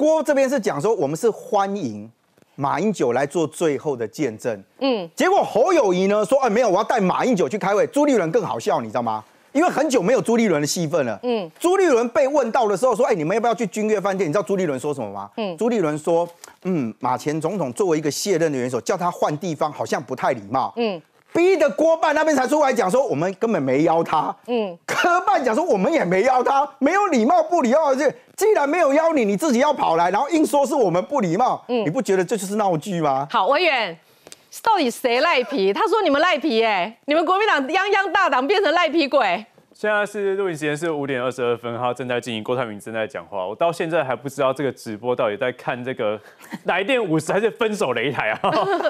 [0.00, 2.10] 郭这边是讲说，我们是欢迎
[2.54, 4.64] 马英九来做最后的见证。
[4.78, 7.86] 嗯，结果侯友谊呢说，哎，没有，我要带马英九去开会。
[7.88, 9.22] 朱立伦更好笑，你知道吗？
[9.52, 11.20] 因为很久没有朱立伦的戏份了。
[11.22, 14.26] 嗯，朱立伦被问到的时候说，哎，你们要不要去君悦饭店？
[14.26, 15.28] 你知道朱立伦说什么吗？
[15.36, 16.26] 嗯，朱立伦说，
[16.62, 20.72] 嗯，马前总统作为一个卸任的元首，叫他换地方好像不太礼貌。
[20.76, 20.98] 嗯。
[21.32, 24.34] 逼的郭办那边才出来讲说，我们根本没邀他。
[24.46, 27.94] 嗯，科办讲说我们也没邀他，没有礼貌不礼貌。
[27.94, 31.64] 这既然没有邀你，你自己要跑来，然后硬说是我们不礼貌。
[31.68, 33.28] 嗯，你不觉得这就是闹剧吗？
[33.30, 33.96] 好，委员，
[34.62, 35.72] 到底谁赖皮？
[35.72, 39.46] 他说你们赖皮，哎，你们国民党泱泱大党变成赖皮鬼。
[39.80, 43.46] 现在是录影时间是五点二十二分，他正在进行，郭台铭正在讲话。
[43.46, 46.20] 我到现在还不知道这个直播到底在看这个
[46.64, 48.40] 来电五十还是分手擂台啊，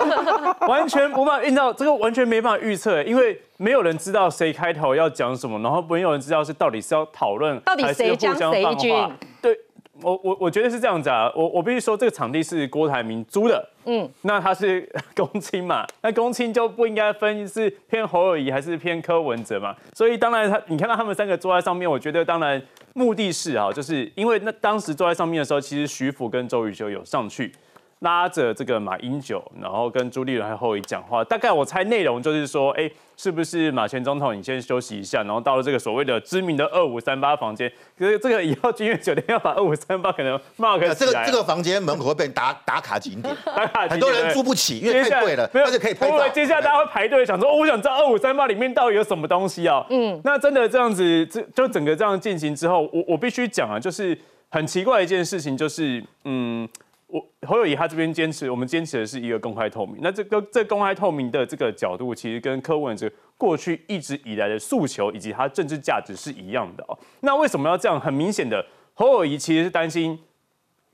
[0.66, 8.92] 完全无法运到这个完全没办法预测，因为没有人知道谁开头要讲什么，然后没有人知道是到底是要讨论到底谁将谁军。
[9.40, 9.56] 对。
[10.02, 22.60] 我我我觉得是这样子啊，我我必须说这个场地是郭台铭租的，嗯， 那他是 公卿嘛，那公卿就不应该分是偏侯友谊还是偏柯文哲嘛，所以当然他你看到他们三个坐在上面，我觉得当然
[22.94, 27.52] 目的是啊，就是因为那当时坐在上面的时候，其实徐福跟周瑜修有上去。
[28.00, 46.26] 拉着这个马英九，然后跟朱立伦还有侯友讲话，大概我猜内容就是说，哎，是不是马前总统你先休息一下，然后到了这个所谓的知名的二五三八房间，可是这个以后君悦酒店要把二五三八可能 mark 这个这个房间门口会被打打卡景点，打卡很多人住不起，因为太贵了，而且可以拍照。
[46.30, 49.84] 接下来大家会排队想说，哦，我想知道二五三八里面到底有什么东西啊？
[49.90, 56.66] 嗯，那真的这样子，这就整个这样进行之后，我我必须讲啊，就是很奇怪一件事情，就是嗯。
[57.10, 59.96] 我侯友谊他这边坚持，我们坚持的是一个公开透明。
[60.00, 66.96] 那这个这公开透明的这个角度，其实跟柯文哲过去一直以来的诉求以及他政治价值是一样的哦。
[67.20, 68.00] 那为什么要这样？
[68.00, 70.18] 很明显的，侯友谊其实是担心，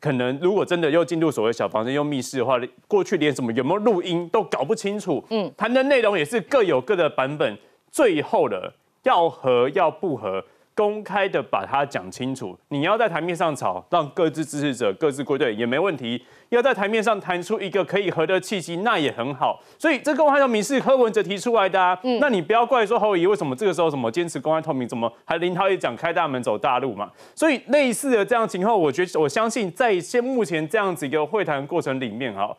[0.01, 7.59] 可能如果真的又进入所谓小房间又密室的话，过去连什么有没有录音都搞不清楚，嗯，谈的内容也是各有各的版本，
[7.91, 10.43] 最后的要和要不和。
[10.77, 19.59] 公开的把它讲清楚，你要在台面上吵，让各自支持者各自归队也没问题；要在台面上谈出一个可以和的契机，那也很好。
[19.79, 27.11] 所以这公开透明是柯文哲提出来的啊，那你不要怪说侯友谊为什么这个时候什么坚持公开透明，怎么还林涛也讲开大门走大路嘛？
[27.35, 32.55] 所以类似的这样情况，我觉得我相信在现目前这样子一个会谈过程里面哈，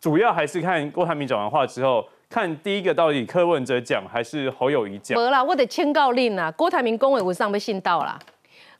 [0.00, 2.02] 主要还是看郭台铭讲完话之后。
[2.30, 5.18] 看第一个到底柯文哲讲还是侯友谊讲。
[5.18, 6.50] 没啦，我得签告令啦。
[6.50, 8.18] 郭台铭公委我上被信到啦。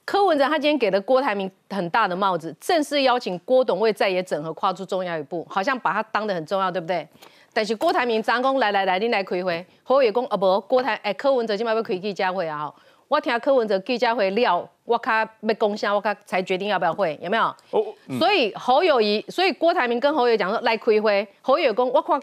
[0.05, 7.07] 柯文哲他今天给了郭台铭很大的帽子，正式邀请郭董为在野整合跨出重要一步，好像把他当得很重要，对不对？
[7.53, 12.75] 但是郭台铭张公来来来，你来开会，侯友讲啊不，郭台哎柯文哲今晚要开记者会啊吼，
[13.09, 17.45] 我听柯文哲记者会了，我卡要公下，我卡才决定要不要会，有没有？
[17.71, 17.85] 哦，
[18.19, 22.21] 所以侯友谊，所以郭台铭跟侯友讲说来开会，侯友讲我看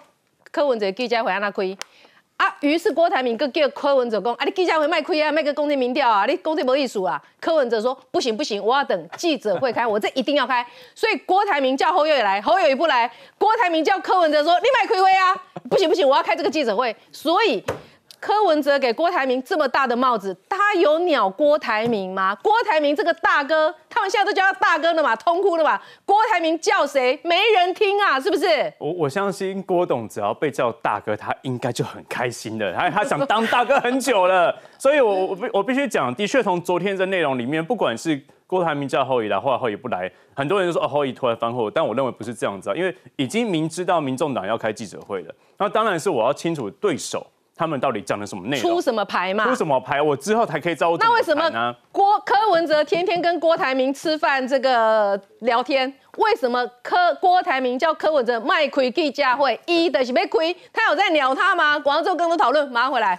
[0.56, 1.62] 柯文哲记者会安那开。
[2.38, 7.22] 啊，于是郭台铭跟叫柯文哲讲，啊，你记者会卖亏啊，卖个公定民调啊，你公定没意思啊。
[7.42, 10.66] 柯文哲说不行不行，我要等记者会开，我这一定要开。
[10.94, 15.36] 所以郭台铭叫侯友宜来，侯友宜不来，郭台铭叫柯文哲说你卖亏亏啊，
[15.70, 16.96] 不行不行，我要开这个记者会。
[17.12, 17.62] 所以。
[18.26, 22.34] 柯文哲给郭台铭这么大的帽子，他有鸟郭台铭吗？
[22.42, 25.80] 郭台铭这个大哥，他们现在都叫他大哥了嘛，通哭了嘛。
[26.08, 27.20] 郭台铭叫谁？
[27.24, 28.74] 没人听啊，是不是？
[28.80, 32.74] 我我相信郭董只要被叫大哥，他应该就很开心的。
[32.74, 47.24] 他他想当大哥很久了， 所以我我我必须讲，的确从昨天的内容里面，不管是郭台铭叫后裔来，或者后裔不来，很多人就说哦后裔突然翻后，但我认为不是这样子啊，因为已经明知道民众党要开记者会了，那当然是我要清楚对手。
[47.58, 48.70] 他们到底讲了什么内容？
[48.70, 49.46] 出什么牌嘛？
[49.46, 50.02] 出什么牌？
[50.02, 51.50] 我之后才可以知道我那为什么
[51.90, 55.92] 郭柯文哲天天跟郭台铭吃饭这个聊天？
[56.18, 59.58] 为什么柯郭台铭叫柯文哲卖亏记者会？
[59.66, 61.80] 一的是被亏，他有在鸟他吗？
[61.80, 63.18] 广州更多讨论，马上回来。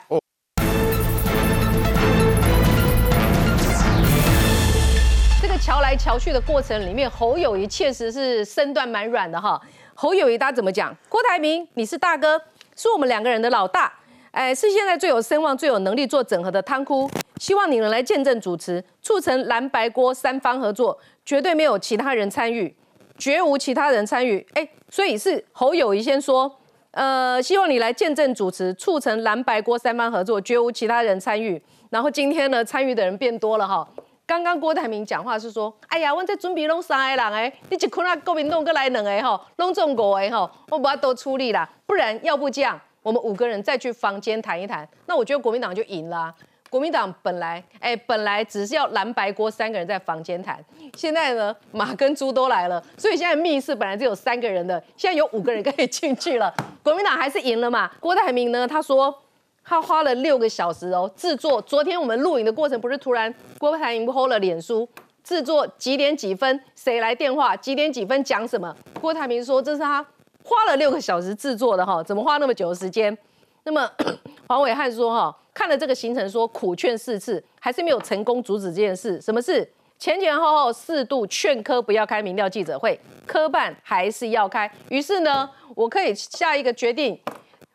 [5.41, 9.59] 这个瞧来瞧去的过程里面，侯友谊确实是身段蛮软的哈。
[9.95, 10.95] 侯友谊他怎么讲？
[11.09, 12.39] 郭台铭，你是大哥，
[12.77, 13.91] 是我们两个人的老大。
[14.37, 22.77] 哎，是现在最有声望、最有能力做整合的汤窟，希望你能来见证主持，促成蓝白锅三方合作，绝对没有其他人参与，
[23.17, 24.47] 绝无其他人参与。
[24.53, 26.55] 哎，所以是侯友谊先说，
[26.91, 31.61] 呃，希望你来见证主持，促成蓝白锅三方合作，绝无其他人参与。
[31.89, 33.89] 然后今天呢，参与的人变多了哈。
[34.27, 42.79] 刚刚郭台铭讲话是说，哎呀，我在准备弄三个人哎，你一困啊，国民党过来两个哈，弄中五个哈，我把它都出力啦，不然要不这样。
[43.07, 46.35] 我们五个人再去房间谈一谈，那我觉得国民党就赢了。
[46.69, 50.59] 国民党本来，哎，本来只是要蓝白锅三个人在房间谈，
[50.97, 56.53] 现在呢，马跟猪都来了，所以现在密室本来只有三个人的，现在有五个人可以进去了。
[56.83, 57.89] 国民党还是赢了嘛？
[58.01, 58.67] 郭台铭呢？
[58.67, 59.17] 他说
[59.65, 61.63] 他花了六个小时哦制作。
[61.63, 64.89] 昨天我们录影的过程不是突然郭台铭 hold 了脸书
[65.23, 68.77] 制作几点几分谁来电话几点几分讲什么？
[69.01, 70.05] 郭台铭说这是他。
[70.47, 73.17] 花了六个小时制作的哈，怎么花那么久的时间？
[73.65, 73.91] 那么
[74.47, 79.21] 黄伟汉说哈，看了这个行程说苦劝四次，还是没有成功阻止这件事。
[79.21, 79.69] 什么事？
[79.99, 84.71] 前前后后四度劝科不要开民调记者会，科办还是要开。
[84.89, 87.19] 于是呢，我可以下一个决定，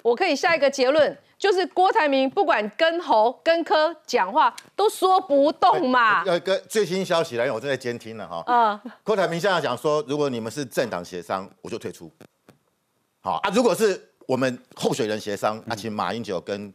[0.01, 6.23] 我可以下一个结论，就是郭台铭不管跟侯跟科讲话都说不动嘛。
[6.23, 8.43] 有一个最新消息来源，我正在监听了哈。
[8.45, 8.79] 嗯。
[9.03, 12.09] 郭台铭现在讲说，如果你们是政党协商，我就退出。
[13.21, 16.73] 好啊，如果是我们候选人协商，那请马英九跟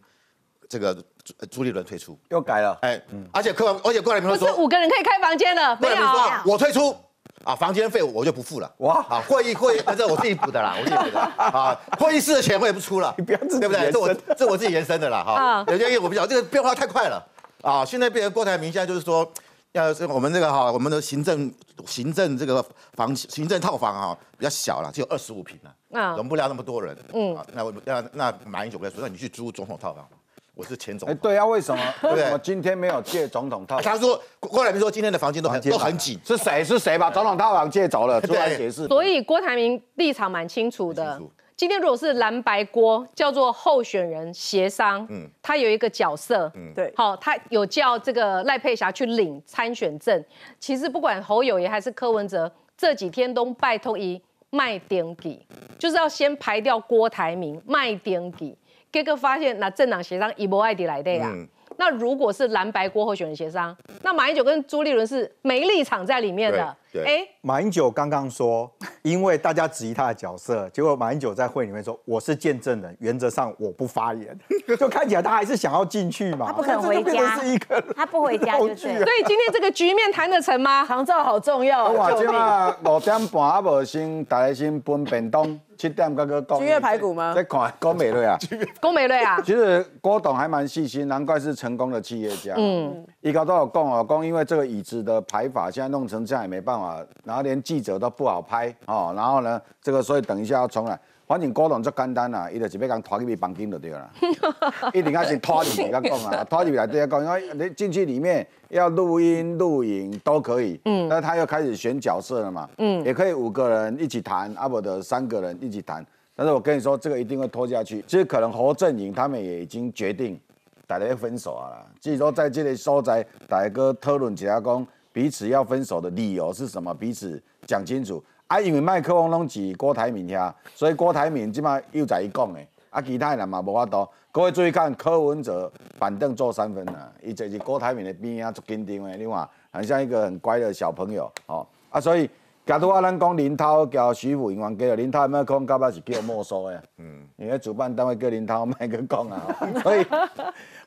[0.68, 3.00] 这个朱朱立伦退出，又改了，哎，
[3.32, 5.96] 而且柯而且过来没有说五个人可以开房间了，没有，
[6.44, 6.96] 我退出
[7.44, 11.20] 啊，房间费我就不付了，哇，啊，会议会议， 这我自己补的啦，我自己补的。
[11.20, 13.90] 啊，会议室的钱我也不出了， 你不要自己对不对？
[13.90, 17.20] 这我这我自己延伸的啦，哈，有些因为我比较这个变化太快了。
[17.62, 19.28] 啊，现在变成郭台铭现在就是说。
[19.72, 21.52] 要是我们这个哈，我们的行政
[21.84, 26.96] 行政这个房行政套房哈比较小了，只有二十五平了，容不了那么多人。
[27.12, 30.06] 嗯，那我那那马英九跟他说，那你去租总统套房，
[30.54, 31.08] 我是前总。
[31.08, 31.82] 哎，对啊，为什么？
[32.02, 33.80] 为什么今天没有借总统套？
[33.80, 38.20] 他说郭台铭说今天的房间都很都很紧，是谁是谁把总统套房借走了？
[38.20, 38.86] 出来解释。
[38.86, 41.20] 所以郭台铭立场蛮清楚的。
[41.56, 50.22] 今天如果是蓝白锅叫做候选人协商，嗯，他有一个角色，嗯，对，好，他有叫这个赖佩霞去领参选证。
[50.60, 54.20] 其实不管侯友谊还是柯文哲，这几天都拜托一
[54.50, 55.44] 卖点给，
[55.78, 58.56] 就是要先排掉郭台铭卖点给，
[58.92, 61.32] 结果发现那政党协商一波爱迪来的呀。
[61.78, 66.76] 那如果是蓝白郭候选人协商，那马英九跟朱立伦是没立场在里面的。
[67.04, 68.70] 哎，马英九刚刚说，
[69.02, 74.38] 因为大家质疑他的角色，结果马英九在会里面说：“我是见证人，原则上我不发言。
[74.78, 76.46] ”就看起来他还是想要进去嘛。
[76.46, 77.38] 他不肯回家，
[77.96, 78.76] 他不回家就对。
[78.76, 80.84] 所以今天这个局面谈得成吗？
[80.86, 81.88] 长照好重要。
[81.90, 85.58] 哇，今啊五点半啊无先，大家先分便当。
[85.78, 86.58] 七点刚刚讲。
[86.58, 87.34] 君越排骨吗？
[87.34, 88.38] 在看郭美瑞啊。
[88.80, 89.38] 郭美瑞啊。
[89.42, 92.54] 其实郭董还蛮细心，难怪是成功的企业家。
[92.56, 93.04] 嗯。
[93.20, 96.85] 一高都有讲哦，讲因为这个椅子的排法现在弄成这样也没办法。
[96.86, 100.98] 啊，然后连记者都不好拍哦，然后呢，这个所以等一下要重来。
[101.26, 104.08] 反正郭董就简单啦，伊就是要讲拖入去房间就对了，
[104.94, 110.80] 一定要先拖进去，甲讲啊，拖进去来对讲，因为你进去里面要录音、录影都可以。
[110.84, 112.68] 嗯，那他又开始选角色了嘛。
[112.78, 116.06] 嗯，也可以五个人一起谈，阿伯的三个人一起谈。
[116.36, 118.04] 但是我跟你说，这个一定会拖下去。
[118.06, 120.38] 其实可能侯振营他们也已经决定，
[120.86, 121.82] 大家要分手啊。
[121.98, 126.92] 即是说，在这里所在，大家讨论起来讲，彼此要分手的理由是什么？
[126.92, 128.22] 彼此讲清楚。
[128.48, 132.60] 啊，因为麦克风拢是郭台铭遐，所以郭台铭即马又在伊讲的，
[132.90, 134.06] 啊，其他人嘛无法度。
[134.30, 142.28] 各位注意看，柯文哲板凳坐三分啊，伊就是郭台铭的边啊，足紧张的，你看，很像一个很乖的小朋友，哦，啊，所以
[142.66, 150.04] 假如啊，咱讲林涛交徐福英王给了林涛麦克风，到尾是叫没收的，嗯，因为主办单位叫林涛麦克讲啊，所以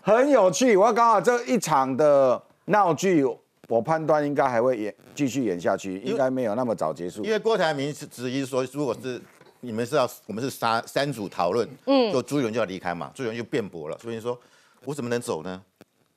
[0.03, 0.77] 很有趣。
[0.77, 3.25] 我刚好这一场的闹剧。
[3.69, 7.23] 我判断应该还会演继续演下去，应该没有那么早结束。
[7.23, 9.21] 因为郭台铭是质疑说，如果是
[9.61, 14.37] 你们是要我们是三三组讨论，嗯，就朱一伦就要离开嘛，朱一伦就辩驳了，朱一伦说，
[14.85, 15.61] 我怎么能走呢？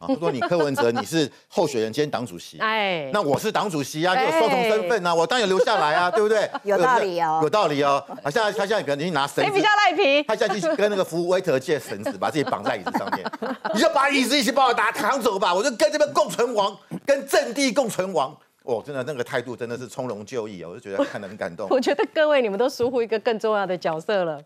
[0.09, 6.51] 如果你柯文哲你是候选人兼党主席， 哎，那我是党主席啊，你有双重身份啊，我当然留下来啊， 对不对？
[6.65, 8.05] 有道理哦，有道理哦。
[8.23, 10.23] 他现在他现在可能拿绳子，谁比较赖皮？
[10.25, 13.25] 他现在去跟那个服务 waiter 借绳子，把自己绑在椅子上面。
[13.75, 16.77] 你就把椅子一起把我打扛走吧，我就跟这边共存亡，
[17.07, 18.37] 跟阵地共存亡。
[18.65, 21.67] 哦，真的那个态度真的是从容就义啊，我就觉得看得很感动。
[21.69, 24.41] 我觉得各位你们都疏忽一个更重要的角色了。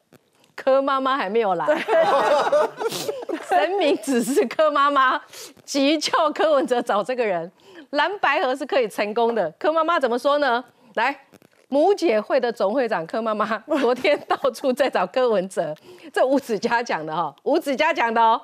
[0.56, 1.66] 柯妈妈还没有来，
[3.46, 5.20] 神明指示柯妈妈
[5.64, 7.52] 急叫柯文哲找这个人，
[7.90, 9.48] 蓝白河是可以成功的。
[9.58, 10.64] 柯妈妈怎么说呢？
[10.94, 11.14] 来，
[11.68, 15.76] 母姐会的总会长柯妈妈昨天到处在找柯文哲，
[16.12, 18.40] 这吴子嘉讲的哈，吴子嘉讲的哦，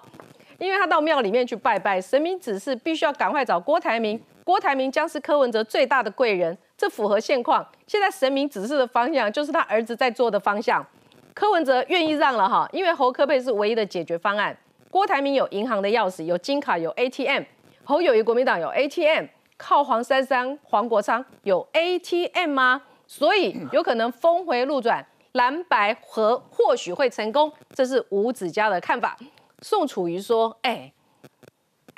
[0.58, 7.66] 因为他到庙里面去拜拜，神明指示必须要赶快找郭台铭，郭台铭将是柯文哲最大的贵人，这符合现况。
[7.86, 10.86] 现在神明指示的方向就是他儿子在做的方向。
[11.34, 14.56] 柯文哲愿意让了哈，因为侯科佩是唯一的解决方案。
[14.90, 17.42] 郭台铭有银行的钥匙，有金卡，有 ATM。
[17.84, 19.26] 侯友谊国民党有 ATM，
[19.56, 22.82] 靠黄珊珊、黄国昌有 ATM 吗？
[23.06, 27.50] 所以有可能峰回路转，蓝白合或许会成功。
[27.74, 29.16] 这是吴子嘉的看法。
[29.62, 30.92] 宋楚瑜说：“哎，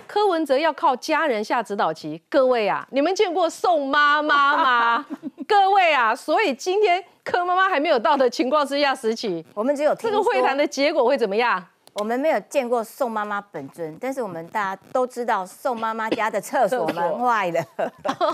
[0.07, 2.23] 柯文哲要靠家人下指导棋。
[2.29, 5.07] 各位啊，你们见过宋妈妈吗？
[5.47, 11.65] 各位啊，所以今天。”柯妈妈还没有到的情况之下，时起，我们只有这个会谈的结果会怎么样？
[11.95, 17.65] 我们没有见过宋妈妈本尊，但是我们大家都知道宋妈妈家的厕所 门坏了，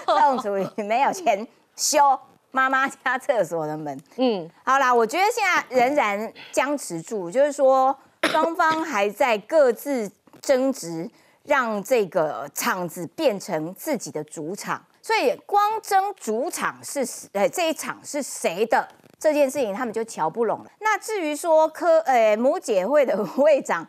[0.05, 1.47] 宋楚瑜没有钱
[1.77, 2.19] 修
[2.51, 3.97] 妈妈家厕所的门。
[4.17, 10.11] 嗯，好啦，我觉得现在仍然僵持住，就是说双方还在各自
[10.43, 11.09] 争执，
[11.45, 14.85] 让这个场子变成自己的主场。
[15.03, 18.89] 所以光争主场是呃这一场是谁的
[19.19, 20.71] 这件事情，他们就瞧不拢了。
[20.81, 23.87] 那至于说科呃母姐会的会长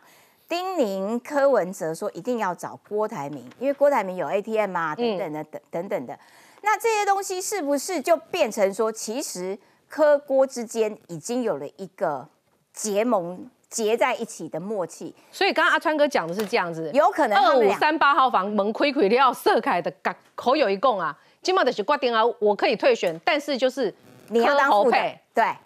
[0.48, 6.18] 丁宁柯文哲说一定要找郭台铭，因为郭台铭有 ATM 啊等等的等等等的。
[6.62, 9.58] 那这些东西是不是就变成说，其实
[9.88, 12.28] 柯郭之间已经有了一个
[12.72, 13.50] 结盟？
[13.72, 19.90] 结在一起的默契，所以刚刚阿川哥讲的是这样子，有可能二五三八号房门亏亏要射开的，
[20.34, 23.92] 口有一共啊，今麦的是挂电啊，我可以退选，但是就是
[24.28, 25.56] 你要当副配，对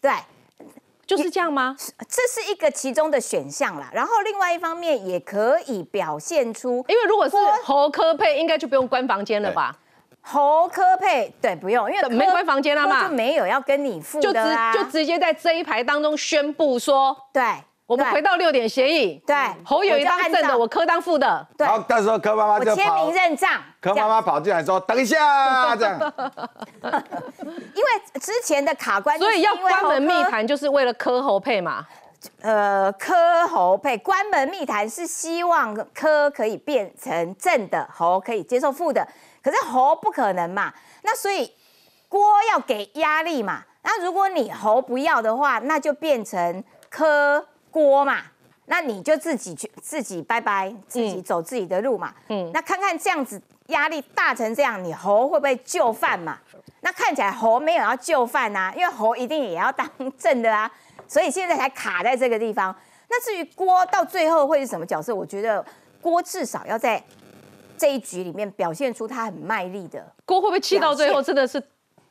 [0.00, 0.10] 对，
[1.06, 1.76] 就是这样吗？
[2.08, 3.90] 这是一个其中的选项啦。
[3.92, 9.76] 然后另外一方面也可以表现出，因为如果是侯科配，应该就不用关房间了吧？
[10.24, 17.42] 侯科配对不用，因为没关房间了嘛，就没有要跟你付的啊，就直接在这一排当中宣布说，对，
[17.86, 25.98] 我们回到六点协议，对，侯有一当正的，我科当副的，对，好，到时候柯妈妈就签名认账，柯妈妈跑进来说，等一下这样，
[27.74, 31.84] 因为之前的卡关，所以要关门密谈，就是为了科侯配嘛，
[32.42, 39.04] 呃，科侯配关门密谈是希望科可以变成正的，侯可以接受副的。
[39.42, 40.72] 可是侯不可能嘛，
[41.02, 41.52] 那所以
[42.08, 42.20] 郭
[42.50, 43.64] 要给压力嘛。
[43.82, 48.18] 那如果你侯不要的话，那就变成柯郭嘛。
[48.66, 52.14] 那你就自己去自己拜拜，自己走自己的路嘛。
[52.28, 52.48] 嗯。
[52.54, 56.38] 那看看这样子压力大成这样，你侯会不会就范嘛？
[56.80, 60.70] 那看起来侯没有要就范啊，因为侯一定也要当正的啊。
[61.08, 62.74] 所以现在才卡在这个地方。
[63.10, 65.12] 那至于郭到最后会是什么角色？
[65.12, 65.62] 我觉得
[66.00, 67.02] 郭至少要在。
[67.82, 71.60] 这一局里面表现出他很卖力的，郭会不会气到最后真的是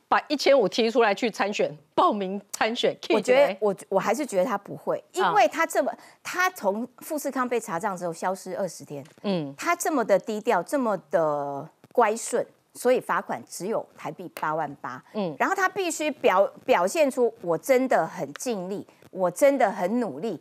[0.06, 2.94] 把一千五提出来去参选报名参选？
[3.08, 5.90] 我觉得我我还是觉得他不会，因为他这么
[6.22, 15.02] 他从富士康被查账之后消失二十天，嗯，他这么的低调，这么的乖顺，所以罚款只有台币八万八。
[15.14, 20.38] 嗯，然后他必须表表现出我真的很尽力，我真的很努力，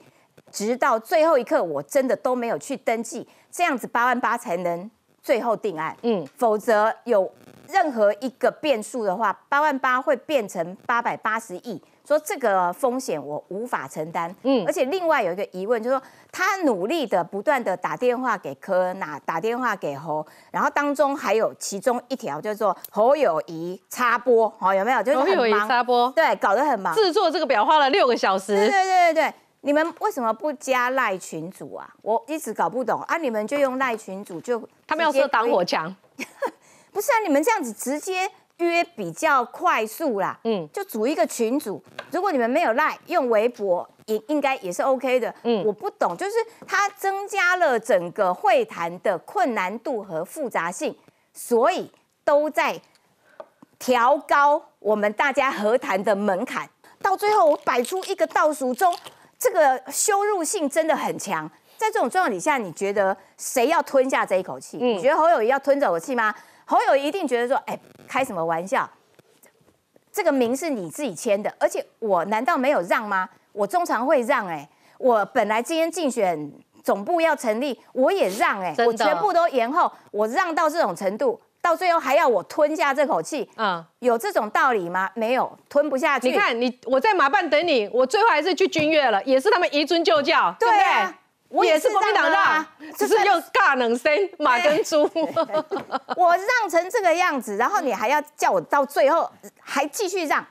[0.51, 4.91] 直到最后一刻我真的都没有去登记，这样子八万八才能
[5.21, 5.95] 最后定案。
[6.03, 7.31] 嗯，否则有
[7.69, 11.81] 任何一个变数的话，八万八会变成八百八十亿。
[12.03, 25.01] 说这个风险我无法承担，嗯，而且另外有一个疑问，就是说他努力的不断的打电话给柯纳，打电话给侯，然后当中还有其中一条叫做侯友谊插播，哦，有没有？
[25.01, 26.93] 就是侯友谊插播，对，搞得很忙。
[26.95, 28.57] 制作这个表花了六个小时。
[28.57, 31.89] 对对对对对，你们为什么不加赖群主啊？
[32.01, 33.17] 我一直搞不懂啊！
[33.17, 35.95] 你们就用赖群主就他们要设挡火墙，
[36.91, 37.19] 不是啊？
[37.23, 38.29] 你们这样子直接。
[38.57, 41.83] 约比较快速啦，嗯，就组一个群组。
[42.11, 45.33] 如果你们没有赖，用微博也应该也是 OK 的。
[45.41, 46.33] 嗯，我不懂，就是
[46.67, 50.95] 它增加了整个会谈的困难度和复杂性，
[51.33, 51.91] 所以
[52.23, 52.79] 都在
[53.79, 56.69] 调高我们大家和谈的门槛。
[57.01, 58.95] 到最后，我摆出一个倒数中，
[59.41, 61.49] 这个羞辱性真的很强。
[61.75, 64.77] 在这种状况底下，你觉得谁要吞下这一口气？
[64.77, 66.31] 你觉得侯友谊要吞这口气吗？
[66.65, 67.75] 侯友一定觉得说，哎，
[68.07, 68.87] 开什么玩笑？
[70.11, 73.27] 这个名是你自己签的，而且我难道没有让吗？
[73.51, 74.69] 我中常会让，哎，
[74.99, 76.51] 我本来今天竞选
[76.83, 85.09] 总部要成立，我也让，哎，我全部都延后，我让到这种程度，到最后还要我吞下这口气，嗯，有这种道理吗？
[85.13, 86.29] 没有，吞不下去。
[86.29, 91.15] 你看，你我在马办等你，我最后还是去军乐了，也是他们移尊就教，对不对？
[91.49, 92.65] 我也是国民党的，
[92.97, 95.03] 只是用尬冷声马跟猪。
[96.15, 100.45] 我让成这个样子，然后你还要叫我到最后还继续让，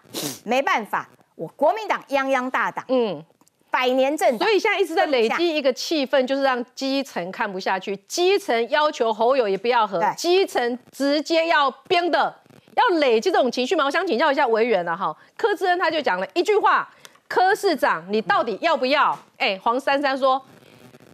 [0.44, 3.24] 没办法，我国民党泱泱大党，嗯，
[3.70, 12.34] 百年政所以现在一直在累积一个气氛，就是让基层看不下去，基层要求侯友也不要和，基层直接要编的，
[12.74, 13.84] 要累积这种情绪嘛。
[13.84, 16.88] 我想请教一下委员了哈，柯志恩他就讲了一句话：
[17.28, 19.18] 柯市长，你到底要不要？
[19.38, 20.40] 哎，黄珊珊说。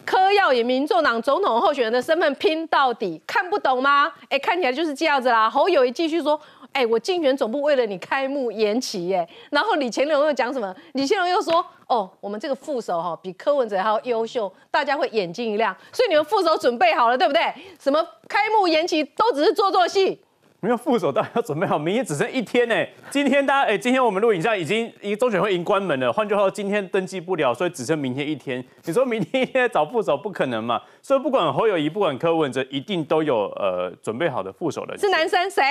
[0.05, 4.13] 柯要以民众党总统候选人的身份拼到底，看不懂吗？
[4.29, 5.51] 哎，看起来就是这样子啦。
[5.51, 6.41] 侯友也继续说
[6.77, 10.77] ：“哎，我竞选总部为了你开幕延期耶。”然后李乾龙又讲什么？
[10.93, 15.75] 李乾龙又说：“哦，我们这个副手哈比柯文哲还要优秀，大家会眼睛一亮。
[15.91, 17.43] 所以你们副手准备好了，对不对？
[17.81, 20.21] 什么开幕延期都只是做做戏。”
[20.61, 21.79] 没有副手，当然要准备好。
[21.79, 22.75] 明天只剩一天呢。
[23.11, 26.13] 今天大家，哎，今天我们录影像已经，一个中选会已经关门了。
[26.13, 28.65] 换句话说，今天登记不了，所以只剩明天一天。
[28.85, 30.81] 你说明天一天找副手不可能嘛？
[31.03, 34.97] 所以不管侯友谊，不管柯文哲，一定都有呃准备好的副手的。
[34.97, 35.63] 是男生谁？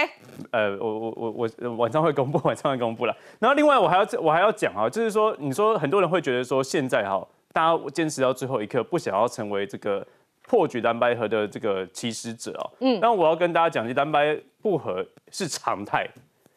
[0.51, 3.15] 呃，我我我我晚上会公布，晚上会公布了。
[3.39, 10.05] 然后另外我还要我还要讲啊，就是说，你说很多人会觉得说，现在哈，大家坚持到最后一刻，不想要成为这个。
[10.47, 16.07] 破局蓝白河的这个起始者哦，嗯，那我要跟大家讲，蓝白不合是常态。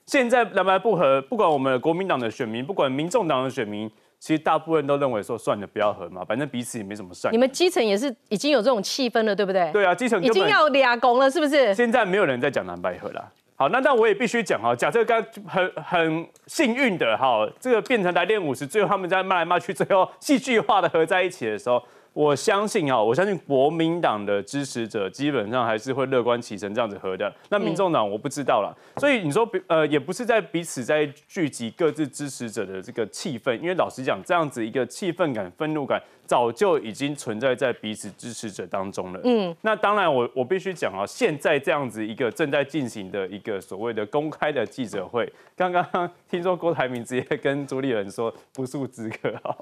[0.04, 7.30] 现在蓝白不合，不管我们国民党的选民，不管民众党的选民，其实大部分都认为说，算了，不要合嘛，反正彼此也没什么善。
[7.32, 9.70] 你们基层也是已经有这种气氛了，对不对？
[9.72, 11.74] 对啊，基层已经要俩公了，是不是？
[11.74, 13.32] 现在没有人在讲蓝白合了。
[13.54, 21.82] 好，那但我也必须讲哈，假设刚很很幸运的哈，这个变成来电五十，最后他们在骂来骂去，最后戏剧化的合在一起的时候。
[22.18, 27.32] 我相信啊，我相信国民党的支持者基本上还是会乐观其成这样子和的。
[27.48, 36.02] 那民众党我不知道了，所以你说呃，也不是在彼此在聚集各自支持者的这个气氛，因为老实讲，这样子一个气氛感、愤怒感。
[36.28, 39.20] 早就已经存在在彼此支持者当中了。
[39.24, 49.56] 嗯，那当然，我我必须讲啊，现在这样子一个正在进行的一个所谓的公开的记者会，刚刚听说郭台铭直接跟朱立伦说不速之客啊。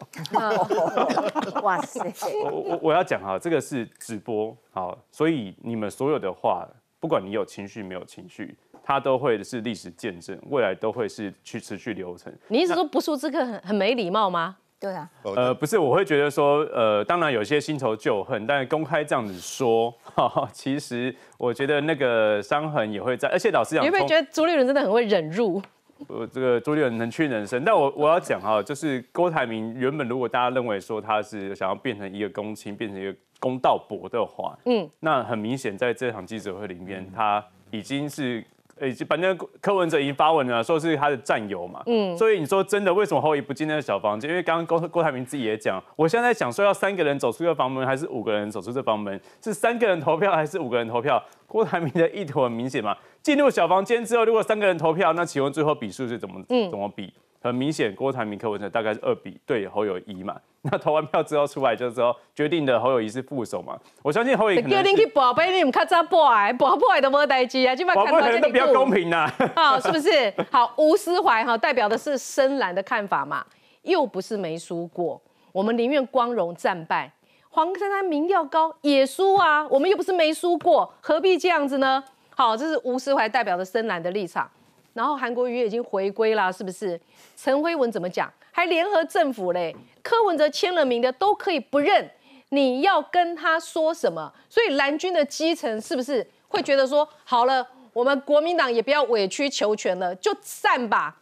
[1.63, 2.05] 哇塞！
[2.43, 6.67] 我我我要讲啊，这个是直播好，所以你们所有的话，
[6.99, 12.37] 不管你有情绪没有情绪，它都会是历史见证，未来都会是去持续流程。
[12.49, 14.57] 你意思说不速之客很很没礼貌吗？
[14.79, 19.93] 对啊，呃，不是，我会觉得说，呃，当然有些新仇旧恨，但公开这样子说，
[20.53, 23.27] 其实我觉得那个伤痕也会在。
[23.31, 25.63] 而且老实讲，你会不会觉得朱立伦真的很会忍辱？
[26.09, 38.45] 呃，这个朱立伦能屈能伸，但我我要讲哈，就是郭台铭原本如果大家认为说他是想要变成一个公卿，变成一个公道伯的话，嗯，那很明显在这场记者会里面，他已经是。
[38.79, 41.83] 诶，反正柯文哲已经发文了，说是他的战友嘛。
[41.87, 44.29] 嗯，所以你说真的，为什么后裔不进那个小房间？
[44.29, 49.19] 因为刚刚郭郭台铭自己也讲，我现在想说要三个人走出这个房门，还是五个人走出这房门？
[49.43, 51.23] 是三个人投票还是五个人投票？
[51.47, 52.95] 郭台铭的意图很明显嘛。
[53.23, 57.13] 进入小房间之后，如果三个人投票，那请问最后比数是怎么怎么比？
[57.47, 60.37] 很明显郭台铭、柯文哲大概是二比对侯友谊嘛。
[60.63, 63.79] 那投完票之后出来就是说决定的侯友谊是副手嘛。
[64.03, 69.31] 我相信侯友谊可能叫你去博杯，你们较早博哎，博博都无代志啊，就把可能都比较公平呐。
[69.55, 70.35] 好，是不是？
[70.51, 73.47] 好，吴思怀哈代表的是深蓝的看法嘛，
[73.83, 75.21] 又不是没输过，
[75.53, 77.13] 我们宁愿光荣战败。
[77.49, 82.03] 黄珊珊民调高也输啊，我们又不是没输过，何必这样子呢？
[82.35, 84.51] 好，这是吴思怀代表的深蓝的立场。
[84.97, 86.99] 然后韩国瑜已经回归了，是不是？
[87.37, 88.33] 陈辉文怎么讲？
[88.51, 89.77] 还联合政府嘞？
[90.03, 92.11] 柯文哲签了名的都可以不认，
[92.49, 94.33] 你要跟他说什么？
[94.49, 101.19] 所以蓝军的基层是不是会觉得说，好了，我们国民党也不要委曲求全了，就散吧？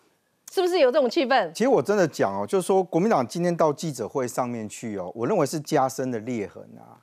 [0.53, 1.53] 是不是有这种气氛？
[1.53, 7.03] 其实我真的讲哦，就是说国民党今天到记者会上面去哦，我认为是加深的裂痕啊。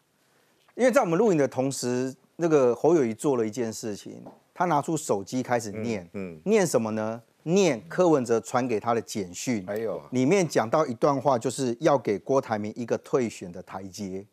[0.75, 4.23] 因为在我们录影的同时，那个侯友谊做了一件事情，
[4.61, 7.21] 他拿出手机开始念，嗯，念什么呢？
[7.43, 14.23] 念柯文哲传给他的简讯，还有里面讲到一段话，就是要给郭台铭一个退选的台阶。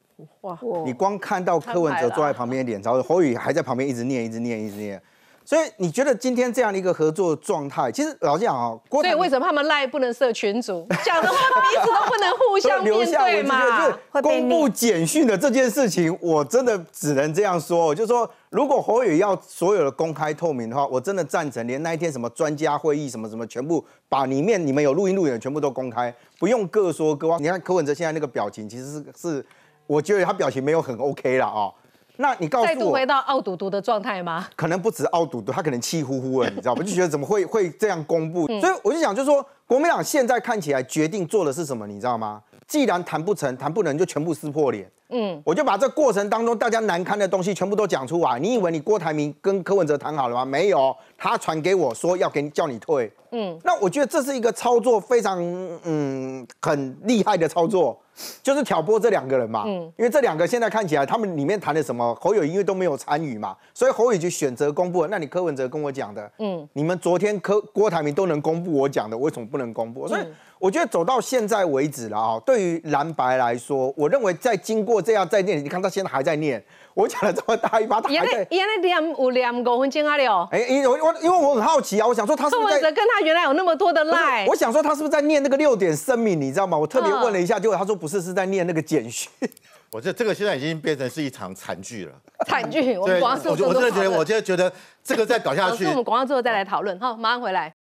[0.43, 0.59] 哇！
[0.85, 5.01] 你光看到柯文哲坐在旁边脸朝侯宇还在旁边一直念，一直念，一直念。
[5.45, 13.99] 所以你觉得今天这样的一个合作状态，其实老实讲啊，所以为什么他们赖不能设群主，讲的话彼此都不能互 相面对嘛？
[14.21, 27.37] 公布简讯的这件事情，我真的只能这样说，就是说，如果侯宇要所有的公开透明的话，我真的赞成，连那一天什么专家会议什么什么，全部把里面你们有录音录影全部都公开，不用各说各话。
[27.39, 29.47] 你看柯文哲现在那个表情，其实是是，
[29.87, 31.71] 我觉得他表情没有很 OK 了啊。
[32.17, 34.49] 那你告诉我，再度回到傲赌毒的状态吗？
[34.57, 36.83] 可能不止傲赌毒，他可能气呼呼了，你知道吗？
[36.83, 38.47] 就觉得怎么会会这样公布？
[38.61, 42.43] 所以我就想，就是说，国民党现在看起来决定做的是什么，你知道吗？
[42.69, 44.89] 既然谈不成，谈不能，就全部撕破脸。
[45.09, 48.39] 嗯，我就把这过程当中大家难堪的东西全部都讲出来。
[48.39, 50.45] 你以为你郭台铭跟柯文哲谈好了吗？
[50.45, 53.11] 没有，他传给我说要给你叫你退。
[53.33, 55.43] 嗯，那我觉得这是一个操作非常
[55.85, 57.99] 嗯很厉害的操作。
[58.43, 65.09] 就是挑拨这两个人嘛，嗯，因为这两个现在看起来，他们里面谈的什么侯友因为都没有参与嘛，所以侯友就选择公布了。
[65.09, 70.09] 那你柯文哲跟我讲的，嗯，你们昨天柯郭台铭都能公布我讲的，为什么不能公布？
[70.09, 70.21] 所以
[70.59, 76.63] 我觉得走到现在为止了啊，对于蓝白来说，我认为在经过这样再念，你看他现在还在念。
[76.99, 78.45] 我讲了这么大一把，他还在。
[78.51, 80.49] 原来念有念五分钟啊了。
[80.51, 84.45] 哎，因为我因为我很好奇啊，我想说他是不是跟他原来有那么多的赖？
[84.49, 86.77] 我想说他是不是在念那个六点声明，你知道吗？
[86.77, 89.31] 我特别问了一下，结果他说不是，是在念那个简讯。
[89.93, 92.13] 我这这个现在已经变成是一场惨剧了。
[92.49, 94.73] 惨剧，我们广告之后，我真的觉得，我真的觉得
[95.05, 96.99] 这个再搞下去，我们广告之后再来讨论。
[96.99, 97.73] 好，马上回来。